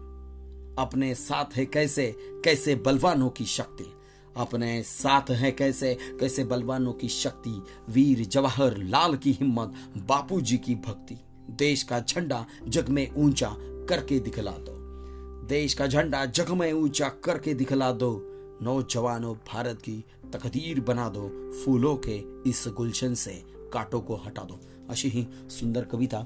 अपने 0.82 1.16
साथ 1.16 1.56
है 1.56 1.66
कैसे? 1.66 2.16
कैसे 2.46 2.76
बलवानों 2.76 3.30
की 3.30 3.46
शक्ति? 3.46 3.92
अपने 4.38 4.84
साथ 4.84 5.30
है 5.32 5.52
कैसे? 5.52 5.98
कैसे 6.20 6.44
बलवानों 6.44 6.94
की 6.94 7.10
शक्ति? 7.10 7.62
वीर 7.90 8.26
जवाहर 8.26 8.78
लाल 8.78 9.16
की 9.16 9.32
हिम्मत 9.32 9.74
बापू 9.98 10.42
जी 10.42 10.58
की 10.58 10.76
भक्ति। 10.76 11.18
देश 11.50 11.84
का 11.84 12.00
झंडा 12.00 12.46
जग 12.68 12.90
में 12.90 13.10
ऊँचा 13.16 13.56
करके 13.90 14.20
दिखला 14.20 14.52
दो। 14.52 14.75
देश 15.48 15.74
का 15.74 15.88
झंडा 15.88 16.26
जग 16.26 16.50
में 16.50 16.74
ऊंचा 16.74 17.08
करके 17.10 17.54
दिखला 17.54 17.92
दो। 17.92 18.20
नौजवानों 18.62 19.36
भारत 19.36 19.82
की 19.82 20.04
तकदीर 20.34 20.80
बना 20.80 21.10
दो। 21.10 21.52
फूलों 21.52 21.96
के 21.98 22.16
इस 22.50 22.66
गुलशन 22.78 23.14
से 23.14 23.32
काटो 23.74 24.00
को 24.00 24.16
हटा 24.16 24.44
दो। 24.44 24.60
अशी 24.90 25.08
ही 25.08 25.28
सुंदर 25.50 25.84
कविता 25.84 26.24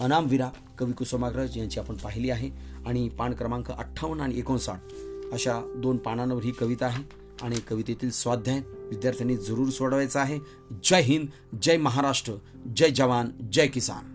अनामवीरा 0.00 0.52
कवी 0.78 0.92
कुसुमाग्रज 0.92 1.58
यांची 1.58 1.80
आपण 1.80 1.96
पाहिली 1.96 2.30
आहे 2.30 2.50
आणि 2.86 3.08
पान 3.08 3.32
क्रमांक 3.32 3.70
अठ्ठावन्न 3.70 4.20
आणि 4.20 4.38
एकोणसाठ 4.38 4.80
अशा 5.32 5.60
दोन 5.76 5.96
पानांवर 5.96 6.42
ही 6.42 6.50
कविता 6.50 6.86
आहे 6.86 7.04
आणि 7.42 7.56
कवितेतील 7.56 8.10
स्वाध्याय 8.10 8.60
विद्यार्थ्यांनी 8.68 9.36
जरूर 9.36 9.68
सोडवायचा 9.68 10.20
आहे. 10.20 10.38
जय 10.84 11.00
हिंद 11.00 11.56
जय 11.62 11.76
महाराष्ट्र 11.76 12.32
जय 12.76 12.90
जवान 12.90 13.30
जय 13.52 13.66
किसान. 13.66 14.11